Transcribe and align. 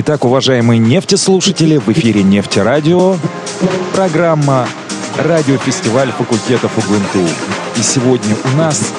Итак, 0.00 0.24
уважаемые 0.24 0.78
нефтеслушатели, 0.78 1.76
в 1.76 1.88
эфире 1.88 2.22
Нефтерадио, 2.22 3.16
программа 3.92 4.68
радиофестиваль 5.18 6.12
факультетов 6.12 6.70
УГНТУ. 6.78 7.28
И 7.76 7.82
сегодня 7.82 8.36
у 8.44 8.56
нас 8.56 8.92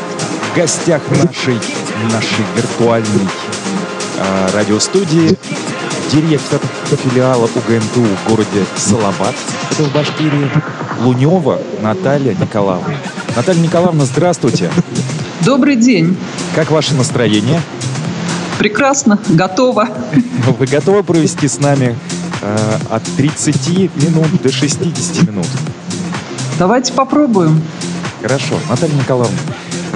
в 0.51 0.55
гостях 0.57 1.01
нашей, 1.09 1.57
нашей 2.11 2.45
виртуальной 2.55 3.27
радиостудии 4.53 5.37
директор 6.11 6.59
филиала 7.03 7.45
УГНТУ 7.45 8.01
в 8.01 8.29
городе 8.29 8.65
Салават, 8.75 9.35
это 9.71 9.83
в 9.83 9.93
Башкирии, 9.93 10.49
Лунева 11.01 11.59
Наталья 11.81 12.33
Николаевна. 12.33 12.95
Наталья 13.35 13.61
Николаевна, 13.61 14.05
здравствуйте. 14.05 14.71
Добрый 15.45 15.75
день. 15.75 16.17
Как 16.55 16.71
ваше 16.71 16.95
настроение? 16.95 17.61
Прекрасно, 18.57 19.19
готово. 19.29 19.87
Вы 20.57 20.65
готовы 20.65 21.03
провести 21.03 21.47
с 21.47 21.59
нами 21.59 21.95
э, 22.41 22.77
от 22.89 23.03
30 23.03 23.95
минут 23.95 24.41
до 24.43 24.51
60 24.51 25.27
минут? 25.27 25.47
Давайте 26.57 26.91
попробуем. 26.91 27.61
Хорошо. 28.21 28.59
Наталья 28.69 28.93
Николаевна, 28.95 29.37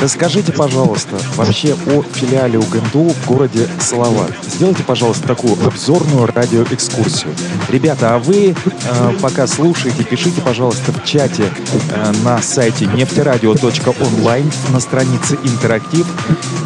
Расскажите, 0.04 0.52
пожалуйста, 0.52 1.18
вообще 1.38 1.78
о 1.88 2.02
филиале 2.02 2.60
УГНТУ 2.60 3.08
в 3.08 3.26
городе 3.26 3.70
Салават. 3.80 4.34
Сделайте, 4.46 4.84
пожалуйста, 4.84 5.26
такую 5.26 5.54
обзорную 5.66 6.26
радиоэкскурсию. 6.28 7.34
Ребята, 7.70 8.16
а 8.16 8.20
вы 8.20 8.54
э, 8.54 9.14
пока 9.22 9.48
слушаете, 9.48 10.04
пишите, 10.04 10.42
пожалуйста, 10.42 10.92
в 10.92 11.06
чате 11.06 11.46
э, 11.92 12.12
на 12.26 12.42
сайте 12.42 12.86
нефтерадио.онлайн 12.86 14.52
на 14.74 14.82
странице 14.82 15.38
«Интерактив». 15.46 16.06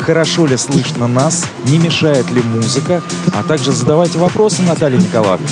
Хорошо 0.02 0.48
ли 0.48 0.58
слышно 0.58 1.08
нас? 1.08 1.46
Не 1.66 1.78
мешает 1.78 2.28
ли 2.32 2.42
музыка? 2.42 3.04
А 3.36 3.44
также 3.44 3.72
задавайте 3.72 4.18
вопросы 4.18 4.64
Наталье 4.64 4.98
Николаевне. 4.98 5.48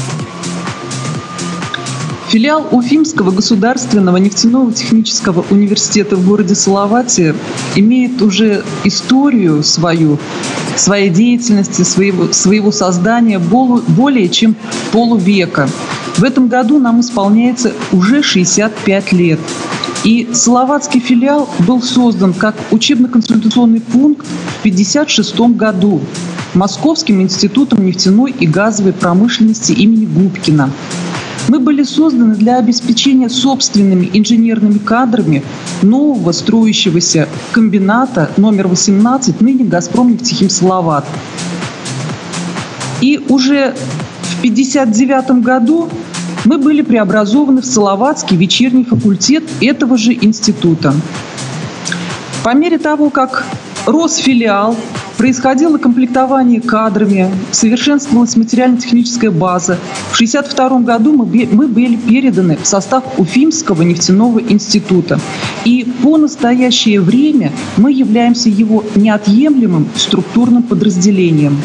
Филиал 2.35 2.67
Уфимского 2.71 3.31
государственного 3.31 4.17
нефтяного 4.17 4.73
технического 4.73 5.45
университета 5.51 6.17
в 6.17 6.27
городе 6.27 6.53
Салавате 6.53 7.33
имеет 7.77 8.21
уже 8.21 8.61
историю 8.83 9.63
свою, 9.63 10.19
своей 10.75 11.09
деятельности, 11.09 11.83
своего, 11.83 12.33
своего 12.33 12.73
создания 12.73 13.39
более 13.39 14.27
чем 14.27 14.57
полувека. 14.91 15.69
В 16.17 16.25
этом 16.25 16.49
году 16.49 16.77
нам 16.77 16.99
исполняется 16.99 17.71
уже 17.93 18.21
65 18.21 19.13
лет. 19.13 19.39
И 20.03 20.27
Салаватский 20.33 20.99
филиал 20.99 21.47
был 21.59 21.81
создан 21.81 22.33
как 22.33 22.55
учебно-консультационный 22.69 23.79
пункт 23.79 24.25
в 24.25 24.59
1956 24.59 25.55
году 25.55 26.01
Московским 26.53 27.21
институтом 27.21 27.85
нефтяной 27.85 28.35
и 28.37 28.45
газовой 28.45 28.91
промышленности 28.91 29.71
имени 29.71 30.05
Губкина. 30.05 30.69
Мы 31.47 31.59
были 31.59 31.83
созданы 31.83 32.35
для 32.35 32.57
обеспечения 32.57 33.29
собственными 33.29 34.09
инженерными 34.13 34.79
кадрами 34.79 35.43
нового 35.83 36.31
строящегося 36.31 37.29
комбината 37.51 38.31
номер 38.37 38.67
18, 38.67 39.41
ныне 39.41 39.63
«Газпром» 39.63 40.13
нефтехим 40.13 40.49
«Салават». 40.49 41.05
И 43.01 43.23
уже 43.29 43.75
в 44.21 44.39
1959 44.39 45.43
году 45.43 45.89
мы 46.45 46.57
были 46.57 46.81
преобразованы 46.81 47.61
в 47.61 47.65
Салаватский 47.65 48.37
вечерний 48.37 48.83
факультет 48.83 49.43
этого 49.61 49.97
же 49.97 50.13
института. 50.13 50.95
По 52.43 52.55
мере 52.55 52.79
того, 52.79 53.09
как 53.09 53.45
рос 53.85 54.15
филиал, 54.15 54.75
происходило 55.17 55.77
комплектование 55.77 56.61
кадрами, 56.61 57.31
совершенствовалась 57.51 58.35
материально-техническая 58.35 59.31
база. 59.31 59.77
В 60.11 60.15
1962 60.15 60.79
году 60.79 61.13
мы, 61.13 61.47
мы 61.51 61.67
были 61.67 61.95
переданы 61.95 62.57
в 62.57 62.65
состав 62.65 63.03
Уфимского 63.17 63.81
нефтяного 63.83 64.39
института. 64.39 65.19
И 65.63 65.85
по 66.03 66.17
настоящее 66.17 67.01
время 67.01 67.51
мы 67.77 67.91
являемся 67.91 68.49
его 68.49 68.83
неотъемлемым 68.95 69.87
структурным 69.95 70.63
подразделением. 70.63 71.61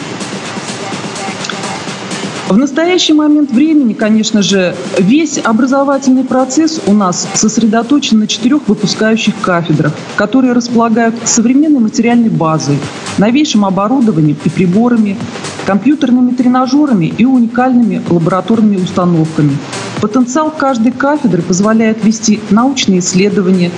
В 2.50 2.59
настоящий 2.59 3.12
момент 3.12 3.53
времени, 3.53 3.93
конечно 3.93 4.43
же, 4.43 4.75
весь 4.99 5.38
образовательный 5.38 6.25
процесс 6.25 6.81
у 6.84 6.93
нас 6.93 7.28
сосредоточен 7.34 8.19
на 8.19 8.27
четырех 8.27 8.66
выпускающих 8.66 9.34
кафедрах, 9.41 9.93
которые 10.16 10.53
располагают 10.53 11.15
современной 11.27 11.78
материальной 11.78 12.28
базой, 12.28 12.77
новейшим 13.19 13.65
оборудованием 13.65 14.37
и 14.44 14.49
приборами, 14.49 15.16
компьютерными 15.65 16.33
тренажерами 16.33 17.06
и 17.16 17.25
уникальными 17.25 18.03
лабораторными 18.10 18.78
установками. 18.78 19.56
Потенциал 20.00 20.50
каждой 20.50 20.91
кафедры 20.91 21.43
позволяет 21.43 22.05
вести 22.05 22.41
научные 22.50 22.99
исследования, 22.99 23.71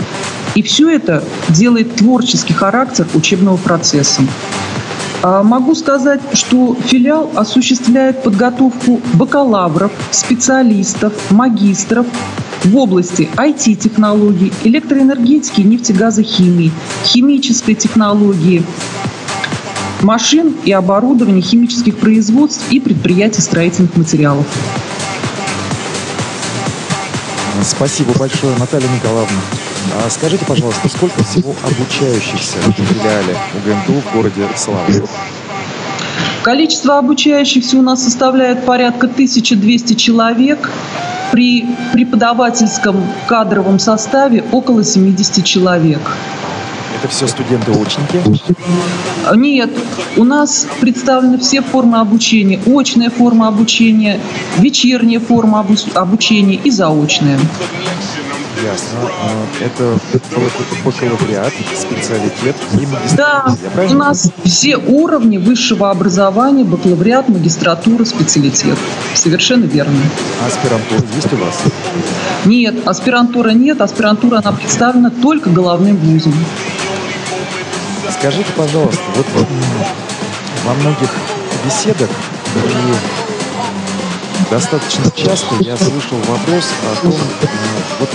и 0.54 0.62
все 0.62 0.88
это 0.88 1.22
делает 1.50 1.96
творческий 1.96 2.54
характер 2.54 3.06
учебного 3.12 3.58
процесса. 3.58 4.22
А, 5.22 5.44
могу 5.44 5.76
сказать, 5.76 6.20
что 6.32 6.74
филиал 6.74 7.30
осуществляет 7.36 8.24
подготовку 8.24 9.00
бакалавров, 9.14 9.92
специалистов, 10.10 11.12
магистров 11.30 12.06
в 12.64 12.76
области 12.76 13.28
IT-технологий, 13.36 14.52
электроэнергетики, 14.64 15.60
нефтегазохимии, 15.60 16.72
химической 17.04 17.74
технологии, 17.74 18.64
машин 20.00 20.56
и 20.64 20.72
оборудования 20.72 21.40
химических 21.40 21.98
производств 21.98 22.64
и 22.70 22.80
предприятий 22.80 23.42
строительных 23.42 23.96
материалов. 23.96 24.46
Спасибо 27.62 28.12
большое, 28.18 28.56
Наталья 28.58 28.88
Николаевна. 28.88 29.40
А 30.04 30.10
скажите, 30.10 30.44
пожалуйста, 30.44 30.88
сколько 30.88 31.22
всего 31.24 31.54
обучающихся 31.62 32.56
в 32.58 32.72
филиале 32.72 33.36
УГНТУ 33.54 34.00
в 34.00 34.14
городе 34.14 34.48
Слава? 34.56 34.86
Количество 36.42 36.98
обучающихся 36.98 37.76
у 37.76 37.82
нас 37.82 38.02
составляет 38.02 38.64
порядка 38.64 39.06
1200 39.06 39.94
человек. 39.94 40.70
При 41.30 41.66
преподавательском 41.92 42.96
кадровом 43.26 43.78
составе 43.78 44.44
около 44.52 44.84
70 44.84 45.44
человек. 45.44 46.00
Это 46.98 47.08
все 47.08 47.26
студенты-очники? 47.26 48.20
Нет, 49.34 49.70
у 50.16 50.24
нас 50.24 50.66
представлены 50.80 51.38
все 51.38 51.62
формы 51.62 51.98
обучения. 52.00 52.60
Очная 52.66 53.10
форма 53.10 53.48
обучения, 53.48 54.20
вечерняя 54.58 55.20
форма 55.20 55.66
обучения 55.94 56.56
и 56.56 56.70
заочная. 56.70 57.38
Ясно. 58.62 58.98
Это 59.60 59.98
бакалавриат, 60.84 61.52
специалитет 61.76 62.56
и 62.74 62.86
магистратура. 62.86 63.56
Да, 63.74 63.82
у 63.90 63.94
нас 63.94 64.30
все 64.44 64.76
уровни 64.76 65.38
высшего 65.38 65.90
образования, 65.90 66.62
бакалавриат, 66.62 67.28
магистратура, 67.28 68.04
специалитет. 68.04 68.78
Совершенно 69.14 69.64
верно. 69.64 69.98
А 70.42 70.46
аспирантура 70.46 71.02
есть 71.16 71.32
у 71.32 71.36
вас? 71.36 71.58
Нет, 72.44 72.86
аспирантура 72.86 73.50
нет. 73.50 73.80
Аспирантура, 73.80 74.38
она 74.38 74.52
представлена 74.52 75.10
только 75.10 75.50
головным 75.50 75.96
вузом. 75.96 76.34
Скажите, 78.10 78.52
пожалуйста, 78.56 79.02
вот 79.16 79.26
во 80.64 80.74
многих 80.74 81.10
беседах 81.64 82.10
и 82.54 84.50
достаточно 84.50 85.10
часто 85.16 85.56
я 85.60 85.76
слышал 85.76 86.18
вопрос 86.28 86.64
о 86.92 87.02
том, 87.02 87.14
вот 87.98 88.10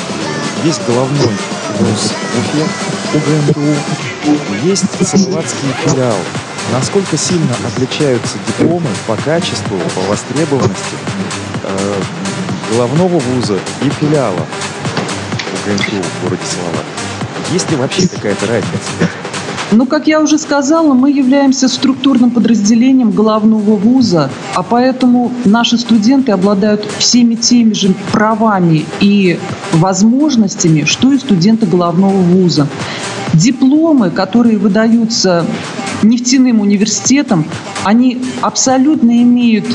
есть 0.64 0.82
головной 0.88 1.36
вуз 1.80 2.14
в 2.34 2.40
Уфе, 2.40 2.66
УГНТУ, 3.14 3.62
есть 4.64 4.86
Салаватский 5.06 5.70
филиал. 5.86 6.18
Насколько 6.74 7.18
сильно 7.18 7.56
отличаются 7.66 8.38
дипломы 8.48 8.90
по 9.06 9.16
качеству, 9.16 9.78
по 9.96 10.02
востребованности 10.10 10.96
э, 11.64 12.02
головного 12.72 13.20
вуза 13.20 13.58
и 13.82 13.90
филиала 13.90 14.46
УГНТУ 15.66 16.04
в 16.04 16.24
городе 16.24 16.44
Салават? 16.46 16.86
Есть 17.52 17.70
ли 17.72 17.78
вообще 17.78 18.08
какая-то 18.08 18.48
разница? 18.48 19.27
Ну, 19.72 19.86
как 19.86 20.08
я 20.08 20.22
уже 20.22 20.38
сказала, 20.38 20.94
мы 20.94 21.12
являемся 21.12 21.68
структурным 21.68 22.32
подразделением 22.32 23.12
головного 23.12 23.76
вуза, 23.76 24.30
а 24.56 24.64
поэтому 24.64 25.32
наши 25.44 25.78
студенты 25.78 26.32
обладают 26.32 26.86
всеми 27.00 27.36
теми 27.36 27.74
же 27.74 27.94
правами 28.14 28.86
и 29.02 29.38
возможностями, 29.74 30.86
что 30.86 31.12
и 31.12 31.18
студенты 31.18 31.66
головного 31.66 32.16
вуза. 32.16 32.68
Дипломы, 33.34 34.10
которые 34.10 34.58
выдаются 34.58 35.46
нефтяным 36.02 36.62
университетом, 36.62 37.44
они 37.84 38.22
абсолютно 38.42 39.22
имеют 39.22 39.66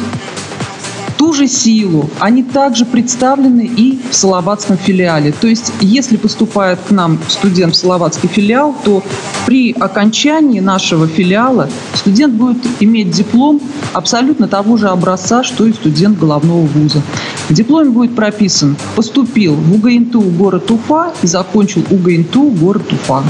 ту 1.23 1.33
же 1.33 1.47
силу, 1.47 2.11
они 2.19 2.43
также 2.43 2.85
представлены 2.85 3.61
и 3.65 3.97
в 4.11 4.13
Салаватском 4.13 4.77
филиале. 4.77 5.31
То 5.31 5.47
есть, 5.47 5.73
если 5.81 6.17
поступает 6.17 6.81
к 6.81 6.91
нам 6.91 7.17
студент 7.29 7.77
в 7.77 7.79
Салаватский 7.79 8.29
филиал, 8.29 8.75
то 8.85 9.05
при 9.47 9.71
окончании 9.71 10.59
нашего 10.59 11.07
филиала 11.07 11.69
студент 11.95 12.35
будет 12.35 12.67
иметь 12.81 13.13
диплом 13.13 13.61
абсолютно 13.93 14.49
того 14.49 14.77
же 14.77 14.89
образца, 14.89 15.45
что 15.45 15.65
и 15.65 15.73
студент 15.73 16.19
головного 16.19 16.63
вуза. 16.63 17.01
В 17.49 17.55
дипломе 17.55 17.91
будет 17.91 18.17
прописан 18.17 18.77
«Поступил 18.97 19.55
в 19.55 19.75
УГНТУ 19.77 20.23
город 20.23 20.73
Уфа 20.73 21.13
и 21.23 21.29
закончил 21.29 21.85
УГНТУ 21.89 22.51
город 22.51 22.93
Уфа». 22.93 23.23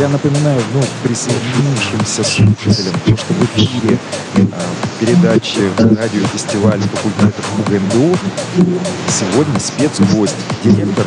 Я 0.00 0.08
напоминаю 0.08 0.60
вновь 0.72 0.88
присоединившимся 1.04 2.24
слушателям, 2.24 2.94
то, 3.06 3.16
что 3.16 3.32
в 3.32 3.44
эфире 3.44 3.96
э, 4.34 4.40
передачи 4.98 5.60
радиофестиваля 5.78 6.80
факультетов 6.80 7.48
УГНДУ 7.60 8.18
сегодня 9.08 9.60
спецгость, 9.60 10.34
директор 10.64 11.06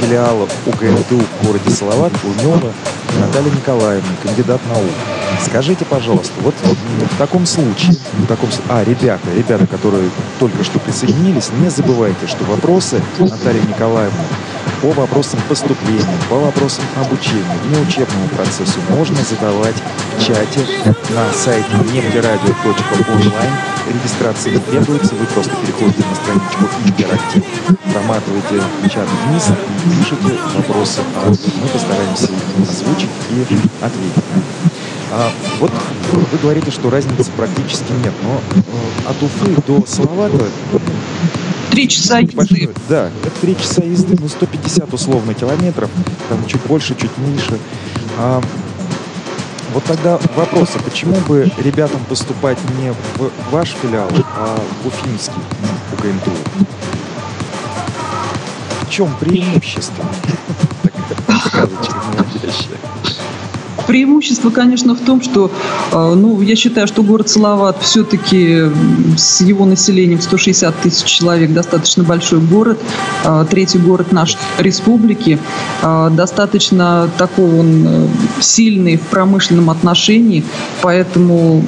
филиала 0.00 0.46
УГНДУ 0.66 1.24
в 1.40 1.46
городе 1.46 1.70
Салават 1.70 2.12
Лунева 2.22 2.70
Наталья 3.18 3.50
Николаевна, 3.50 4.10
кандидат 4.22 4.60
наук. 4.68 4.92
Скажите, 5.42 5.86
пожалуйста, 5.86 6.34
вот 6.42 6.54
в 6.62 7.16
таком 7.16 7.46
случае, 7.46 7.96
в 8.12 8.26
таком, 8.26 8.50
а, 8.68 8.84
ребята, 8.84 9.26
ребята, 9.34 9.66
которые 9.66 10.10
только 10.38 10.64
что 10.64 10.78
присоединились, 10.78 11.48
не 11.62 11.70
забывайте, 11.70 12.26
что 12.26 12.44
вопросы 12.44 13.00
Натальи 13.18 13.62
Николаевны 13.66 14.18
по 14.80 14.90
вопросам 14.92 15.40
поступления, 15.48 16.18
по 16.28 16.36
вопросам 16.36 16.84
обучения, 16.96 17.58
внеучебному 17.64 18.28
процессу 18.28 18.78
можно 18.90 19.16
задавать 19.22 19.76
в 20.16 20.24
чате 20.24 20.60
на 21.10 21.32
сайте 21.32 21.68
нефтерадио.онлайн. 21.92 23.52
Регистрация 23.88 24.52
не 24.52 24.58
требуется, 24.60 25.14
вы 25.14 25.26
просто 25.26 25.52
переходите 25.56 26.04
на 26.08 26.14
страничку 26.14 26.64
интерактив, 26.84 27.42
проматываете 27.92 28.62
чат 28.92 29.08
вниз 29.26 29.48
и 29.48 29.98
пишите 29.98 30.38
вопросы, 30.54 31.00
а 31.16 31.28
мы 31.28 31.68
постараемся 31.68 32.26
их 32.26 32.68
озвучить 32.68 33.10
и 33.30 33.40
ответить. 33.82 34.24
А, 35.10 35.30
вот 35.58 35.72
вы 36.12 36.38
говорите, 36.38 36.70
что 36.70 36.90
разницы 36.90 37.30
практически 37.36 37.92
нет, 38.04 38.12
но 38.22 38.40
э, 38.54 39.08
от 39.08 39.22
Уфы 39.22 39.56
до 39.66 39.82
Салавата 39.86 40.44
Три 41.78 41.88
часа 41.88 42.18
езды. 42.18 42.74
Да, 42.88 43.08
это 43.22 43.40
три 43.40 43.56
часа 43.56 43.84
езды, 43.84 44.16
ну 44.20 44.28
150 44.28 44.92
условно 44.92 45.32
километров, 45.32 45.88
там 46.28 46.44
чуть 46.48 46.60
больше, 46.62 46.96
чуть 46.96 47.16
меньше. 47.18 47.56
А, 48.18 48.42
вот 49.72 49.84
тогда 49.84 50.18
вопрос, 50.34 50.70
а 50.74 50.80
почему 50.80 51.14
бы 51.28 51.48
ребятам 51.58 52.00
поступать 52.08 52.58
не 52.80 52.90
в 52.90 53.30
ваш 53.52 53.76
филиал, 53.80 54.10
а 54.36 54.60
в 54.82 54.88
Уфимский 54.88 55.40
УГНТУ? 55.92 56.32
В 58.82 58.90
чем 58.90 59.14
преимущество? 59.20 60.04
Сказочка 61.46 62.02
наводящая. 62.16 62.78
Преимущество, 63.86 64.50
конечно, 64.50 64.94
в 64.94 65.00
том, 65.00 65.22
что, 65.22 65.50
э, 65.92 66.14
ну, 66.14 66.40
я 66.42 66.56
считаю, 66.56 66.86
что 66.86 67.02
город 67.02 67.28
Салават 67.28 67.82
все-таки 67.82 68.64
с 69.16 69.40
его 69.40 69.64
населением 69.64 70.20
160 70.20 70.74
тысяч 70.82 71.04
человек 71.04 71.52
достаточно 71.52 72.04
большой 72.04 72.40
город, 72.40 72.78
э, 73.24 73.46
третий 73.50 73.78
город 73.78 74.12
нашей 74.12 74.38
республики, 74.58 75.38
э, 75.82 76.10
достаточно 76.12 77.08
такой 77.18 77.58
он 77.58 78.08
сильный 78.40 78.96
в 78.96 79.02
промышленном 79.02 79.70
отношении, 79.70 80.44
поэтому 80.82 81.64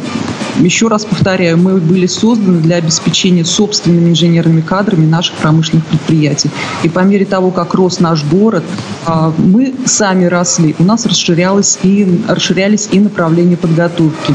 еще 0.59 0.89
раз 0.89 1.05
повторяю, 1.05 1.59
мы 1.59 1.79
были 1.79 2.07
созданы 2.07 2.61
для 2.61 2.77
обеспечения 2.77 3.45
собственными 3.45 4.11
инженерными 4.11 4.61
кадрами 4.61 5.07
наших 5.07 5.37
промышленных 5.37 5.87
предприятий. 5.87 6.51
И 6.83 6.89
по 6.89 7.01
мере 7.01 7.25
того, 7.25 7.51
как 7.51 7.75
рос 7.75 8.01
наш 8.01 8.25
город, 8.25 8.65
а, 9.07 9.33
мы 9.39 9.75
сами 9.87 10.25
росли, 10.25 10.75
у 10.79 10.85
нас 10.85 11.07
расширялось 11.07 11.79
и, 11.83 12.23
расширялись 12.29 12.89
и 12.91 13.01
направления 13.01 13.57
подготовки. 13.57 14.35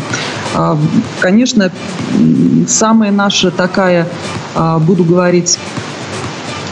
А, 0.53 0.77
конечно, 1.19 1.71
самая 2.67 3.11
наша 3.11 3.51
такая, 3.51 4.07
а, 4.55 4.79
буду 4.79 5.03
говорить, 5.03 5.57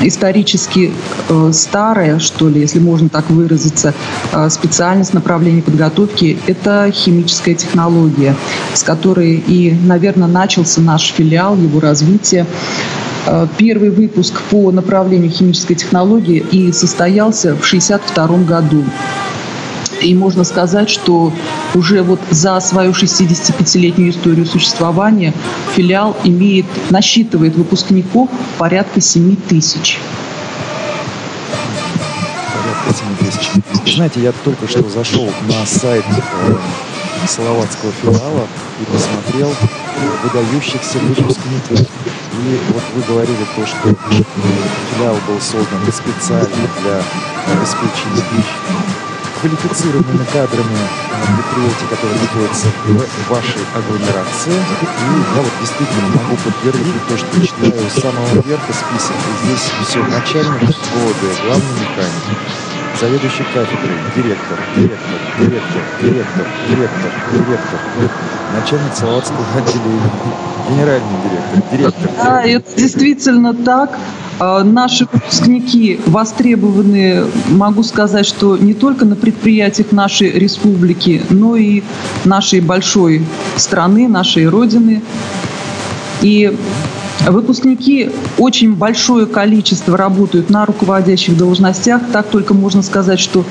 исторически 0.02 0.92
э, 1.30 1.52
старая, 1.54 2.20
что 2.20 2.50
ли, 2.50 2.62
если 2.62 2.80
можно 2.80 3.10
так 3.10 3.30
выразиться, 3.30 3.94
э, 4.32 4.50
специальность 4.50 5.14
направления 5.14 5.62
подготовки– 5.62 6.38
это 6.48 6.90
химическая 6.92 7.56
технология, 7.56 8.36
с 8.74 8.84
которой 8.84 9.36
и, 9.36 9.76
наверное, 9.84 10.28
начался 10.28 10.82
наш 10.82 11.12
филиал, 11.12 11.56
его 11.58 11.80
развитие. 11.80 12.46
Э, 13.26 13.48
первый 13.58 13.90
выпуск 13.90 14.42
по 14.50 14.72
направлению 14.72 15.32
химической 15.32 15.76
технологии 15.76 16.44
и 16.52 16.72
состоялся 16.72 17.56
в 17.56 17.66
1962 17.66 18.38
году. 18.46 18.84
И 20.02 20.14
можно 20.16 20.44
сказать, 20.44 20.90
что 20.90 21.32
уже 21.76 22.04
вот 22.04 22.20
за 22.30 22.60
свою 22.60 22.92
65-летнюю 22.92 24.12
историю 24.12 24.46
существования 24.46 25.34
филиал 25.76 26.16
имеет, 26.24 26.66
насчитывает 26.90 27.56
выпускников 27.56 28.30
порядка 28.58 29.02
7 29.02 29.36
тысяч. 29.48 30.00
Порядка 32.54 33.04
7 33.20 33.32
тысяч. 33.32 33.96
Знаете, 33.96 34.22
я 34.22 34.34
только 34.44 34.68
что 34.68 34.88
зашел 34.90 35.30
на 35.48 35.66
сайт 35.66 36.06
э, 36.08 36.56
словацкого 37.28 37.92
филиала 38.02 38.48
и 38.82 38.86
посмотрел 38.92 39.54
выдающихся 40.24 41.00
выпускников. 41.00 41.80
И 41.80 42.60
вот 42.74 42.84
вы 42.96 43.14
говорили 43.14 43.46
то, 43.56 43.66
что 43.66 43.96
филиал 44.92 45.16
был 45.28 45.40
создан 45.40 45.80
специально 45.92 46.68
для 46.82 47.02
обеспечения 47.54 48.24
квалифицированными 49.44 50.24
кадрами 50.32 50.80
предприятий, 51.36 51.88
которые 51.90 52.22
находятся 52.22 52.68
в 52.86 53.30
вашей 53.30 53.60
агломерации. 53.76 54.54
И 54.54 55.36
я 55.36 55.42
вот 55.42 55.52
действительно 55.60 56.08
могу 56.16 56.38
подтвердить 56.38 57.08
то, 57.10 57.18
что 57.18 57.46
читаю 57.46 57.90
с 57.90 58.00
самого 58.00 58.42
верха 58.48 58.72
список. 58.72 59.18
Здесь 59.44 59.68
все 59.86 60.00
начальник 60.04 60.62
года, 60.62 61.28
главный 61.44 61.76
механик, 61.82 62.40
заведующий 63.00 63.44
кафедрой, 63.54 63.98
директор, 64.16 64.58
директор, 64.76 65.20
директор, 65.40 65.82
директор, 66.02 66.46
директор, 66.70 67.12
директор, 67.34 67.80
начальник 68.60 68.96
Салаватского 68.96 69.46
отделения, 69.58 70.12
генеральный 70.70 71.18
директор, 71.24 71.72
директор. 71.72 72.12
Да, 72.18 72.44
это 72.44 72.76
действительно 72.78 73.54
так. 73.54 73.98
А, 74.40 74.64
наши 74.64 75.08
выпускники 75.12 76.00
востребованы, 76.06 77.26
могу 77.50 77.84
сказать, 77.84 78.26
что 78.26 78.58
не 78.58 78.74
только 78.74 79.06
на 79.06 79.16
предприятиях 79.16 79.92
нашей 79.92 80.32
республики, 80.32 81.22
но 81.30 81.56
и 81.56 81.84
нашей 82.26 82.62
большой 82.62 83.26
страны, 83.58 84.08
нашей 84.08 84.48
Родины. 84.48 85.02
И 86.22 86.56
Выпускники 87.22 88.10
очень 88.38 88.76
большое 88.76 89.26
количество 89.26 89.98
работают 89.98 90.50
на 90.50 90.66
руководящих 90.66 91.38
должностях. 91.38 92.02
Так 92.12 92.28
только 92.28 92.54
можно 92.54 92.82
сказать, 92.82 93.20
что 93.20 93.46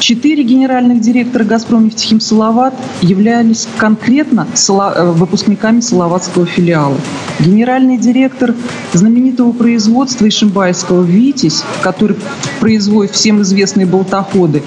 Четыре 0.00 0.42
генеральных 0.42 1.00
директора 1.00 1.44
«Газпром» 1.44 1.86
нефтехим 1.86 2.20
Салават 2.20 2.74
являлись 3.00 3.66
конкретно 3.78 4.46
э, 4.52 5.10
выпускниками 5.12 5.80
Салаватского 5.80 6.44
филиала. 6.44 6.96
Генеральный 7.40 7.96
директор 7.96 8.54
знаменитого 8.92 9.52
производства 9.52 10.28
Ишимбайского 10.28 11.02
«Витязь», 11.04 11.62
который 11.80 12.16
производит 12.60 13.12
всем 13.12 13.40
известные 13.40 13.86
болтоходы, 13.86 14.62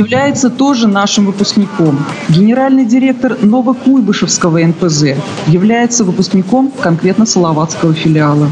является 0.00 0.48
тоже 0.48 0.88
нашим 0.88 1.26
выпускником. 1.26 1.98
Генеральный 2.30 2.86
директор 2.86 3.36
Новокуйбышевского 3.42 4.58
НПЗ 4.58 5.16
является 5.46 6.04
выпускником 6.04 6.72
конкретно 6.80 7.26
Салаватского 7.26 7.92
филиала. 7.92 8.50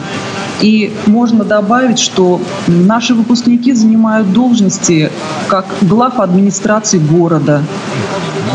И 0.61 0.93
можно 1.07 1.45
добавить, 1.45 1.99
что 1.99 2.41
наши 2.67 3.15
выпускники 3.15 3.73
занимают 3.73 4.33
должности 4.33 5.11
как 5.47 5.67
глав 5.81 6.21
администрации 6.21 6.99
города, 6.99 7.63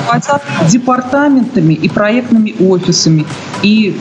руководят 0.05 0.41
департаментами 0.69 1.73
и 1.73 1.89
проектными 1.89 2.53
офисами. 2.59 3.25
И 3.63 3.97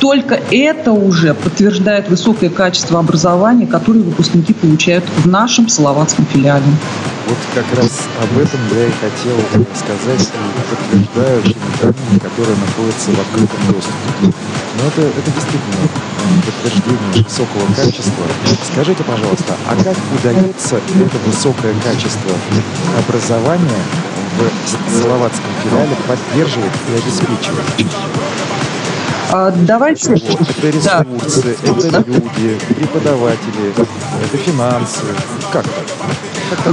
только 0.00 0.40
это 0.50 0.92
уже 0.92 1.34
подтверждает 1.34 2.08
высокое 2.08 2.50
качество 2.50 3.00
образования, 3.00 3.66
которое 3.66 4.00
выпускники 4.00 4.54
получают 4.54 5.04
в 5.18 5.26
нашем 5.28 5.68
словацком 5.68 6.24
филиале. 6.26 6.64
Вот 7.26 7.38
как 7.54 7.64
раз 7.78 7.90
об 8.20 8.38
этом 8.38 8.60
я 8.74 8.86
и 8.86 8.90
хотел 9.00 9.38
сказать 9.74 10.28
и 10.28 10.60
подтверждаю 10.68 11.42
теми 11.42 11.54
данными, 11.80 12.18
которые 12.18 12.56
находятся 12.56 13.10
в 13.12 13.20
открытом 13.20 13.72
доступе. 13.72 14.36
Но 14.76 14.88
это, 14.88 15.00
это 15.00 15.30
действительно 15.30 15.88
подтверждение 16.44 17.24
высокого 17.24 17.66
качества. 17.74 18.26
Скажите, 18.70 19.04
пожалуйста, 19.04 19.54
а 19.66 19.74
как 19.76 19.96
удается 20.20 20.76
это 20.76 21.18
высокое 21.24 21.74
качество 21.82 22.32
образования 22.98 23.80
в 24.36 25.00
Салаватском 25.00 25.50
филиале 25.62 25.96
поддерживает 26.06 26.72
и 26.90 26.98
обеспечивает? 26.98 27.64
А, 29.32 29.50
давайте... 29.50 30.12
Это 30.12 30.68
ресурсы, 30.68 31.56
да. 31.62 31.70
это 31.72 32.04
люди, 32.06 32.58
преподаватели, 32.68 33.72
это 33.72 34.36
финансы. 34.36 35.06
Как 35.50 35.64
так? 35.64 35.84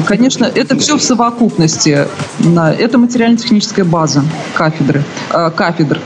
Конечно, 0.05 0.45
это 0.45 0.77
все 0.77 0.97
в 0.97 1.03
совокупности. 1.03 2.07
Это 2.55 2.97
материально-техническая 2.97 3.85
база 3.85 4.23
кафедры, 4.53 5.03
а, 5.31 5.49
кафедр. 5.49 5.99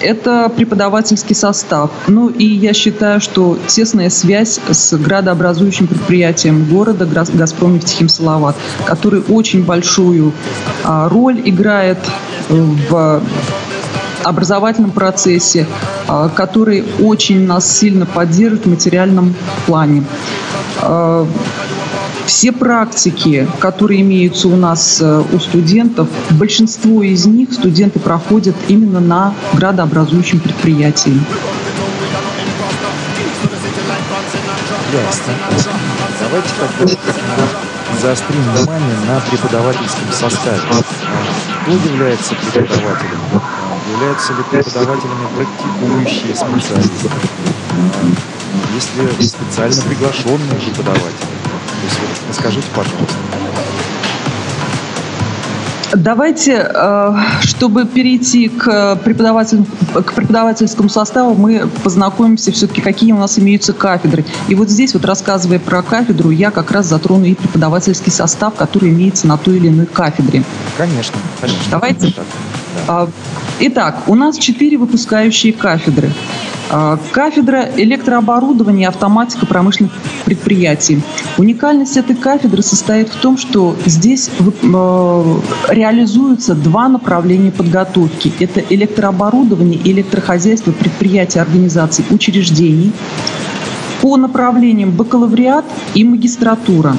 Это 0.00 0.48
преподавательский 0.48 1.34
состав. 1.34 1.90
Ну 2.06 2.28
и 2.28 2.44
я 2.44 2.72
считаю, 2.72 3.20
что 3.20 3.58
тесная 3.66 4.10
связь 4.10 4.60
с 4.70 4.96
градообразующим 4.96 5.88
предприятием 5.88 6.66
города 6.66 7.04
«Газпром 7.04 7.74
нефтехим 7.74 8.08
Салават», 8.08 8.54
который 8.84 9.22
очень 9.28 9.64
большую 9.64 10.32
а, 10.84 11.08
роль 11.08 11.40
играет 11.44 11.98
в 12.48 13.22
образовательном 14.22 14.92
процессе, 14.92 15.66
а, 16.06 16.28
который 16.28 16.84
очень 17.00 17.46
нас 17.46 17.78
сильно 17.78 18.06
поддерживает 18.06 18.66
в 18.66 18.70
материальном 18.70 19.34
плане. 19.66 20.04
Все 22.28 22.52
практики, 22.52 23.48
которые 23.58 24.02
имеются 24.02 24.48
у 24.48 24.56
нас 24.56 25.00
э, 25.00 25.22
у 25.32 25.38
студентов, 25.40 26.08
большинство 26.32 27.02
из 27.02 27.24
них 27.24 27.54
студенты 27.54 27.98
проходят 28.00 28.54
именно 28.68 29.00
на 29.00 29.34
градообразующем 29.54 30.38
предприятии. 30.38 31.18
Ясно. 34.92 35.32
Давайте 36.20 36.48
тогда 36.60 36.94
заострим 38.02 38.42
внимание 38.42 38.96
на 39.06 39.20
преподавательском 39.20 40.12
составе. 40.12 40.60
Кто 41.62 41.72
является 41.72 42.34
преподавателем? 42.34 43.20
Являются 43.90 44.34
ли 44.34 44.42
преподавателями 44.50 45.26
практикующие 45.34 46.34
специалисты? 46.36 47.08
Есть 48.74 48.90
ли 48.98 49.26
специально 49.26 49.82
приглашенные 49.82 50.60
преподаватели? 50.66 51.37
То 51.78 51.84
есть 51.84 52.00
вот 52.00 52.28
расскажите, 52.28 52.66
пожалуйста. 52.74 53.16
Давайте, 55.94 56.70
э, 56.72 57.14
чтобы 57.40 57.86
перейти 57.86 58.48
к, 58.48 58.96
преподаватель, 58.96 59.64
к 59.94 60.12
преподавательскому 60.12 60.90
составу, 60.90 61.34
мы 61.34 61.66
познакомимся 61.82 62.52
все-таки, 62.52 62.82
какие 62.82 63.12
у 63.12 63.16
нас 63.16 63.38
имеются 63.38 63.72
кафедры. 63.72 64.24
И 64.48 64.54
вот 64.54 64.68
здесь, 64.68 64.92
вот 64.92 65.06
рассказывая 65.06 65.58
про 65.58 65.82
кафедру, 65.82 66.30
я 66.30 66.50
как 66.50 66.72
раз 66.72 66.86
затрону 66.86 67.24
и 67.24 67.34
преподавательский 67.34 68.12
состав, 68.12 68.54
который 68.54 68.90
имеется 68.90 69.26
на 69.26 69.38
той 69.38 69.56
или 69.56 69.68
иной 69.68 69.86
кафедре. 69.86 70.44
Конечно, 70.76 71.16
конечно. 71.40 71.62
Давайте. 71.70 72.14
Да. 72.86 73.08
Итак, 73.60 74.02
у 74.06 74.14
нас 74.14 74.36
четыре 74.36 74.76
выпускающие 74.76 75.52
кафедры. 75.52 76.12
А, 76.70 76.98
кафедра 77.12 77.68
электрооборудования 77.76 78.84
и 78.84 78.88
автоматика 78.88 79.46
промышленных 79.46 79.92
предприятий. 80.24 81.00
Уникальность 81.38 81.96
этой 81.96 82.14
кафедры 82.14 82.62
состоит 82.62 83.08
в 83.08 83.16
том, 83.16 83.38
что 83.38 83.74
здесь 83.86 84.30
а, 84.74 85.40
реализуются 85.68 86.54
два 86.54 86.88
направления 86.88 87.50
подготовки. 87.50 88.32
Это 88.38 88.60
электрооборудование 88.60 89.80
и 89.80 89.92
электрохозяйство 89.92 90.72
предприятий, 90.72 91.38
организаций, 91.38 92.04
учреждений 92.10 92.92
по 94.02 94.16
направлениям 94.16 94.90
бакалавриат 94.90 95.64
и 95.94 96.04
магистратура. 96.04 96.96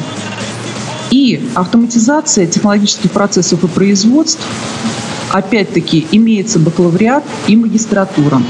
И 1.11 1.47
автоматизация 1.55 2.45
технологических 2.45 3.11
процессов 3.11 3.63
и 3.63 3.67
производств, 3.67 4.41
опять-таки, 5.31 6.07
имеется 6.11 6.59
бакалавриат 6.59 7.23
и 7.47 7.55
магистратура. 7.55 8.41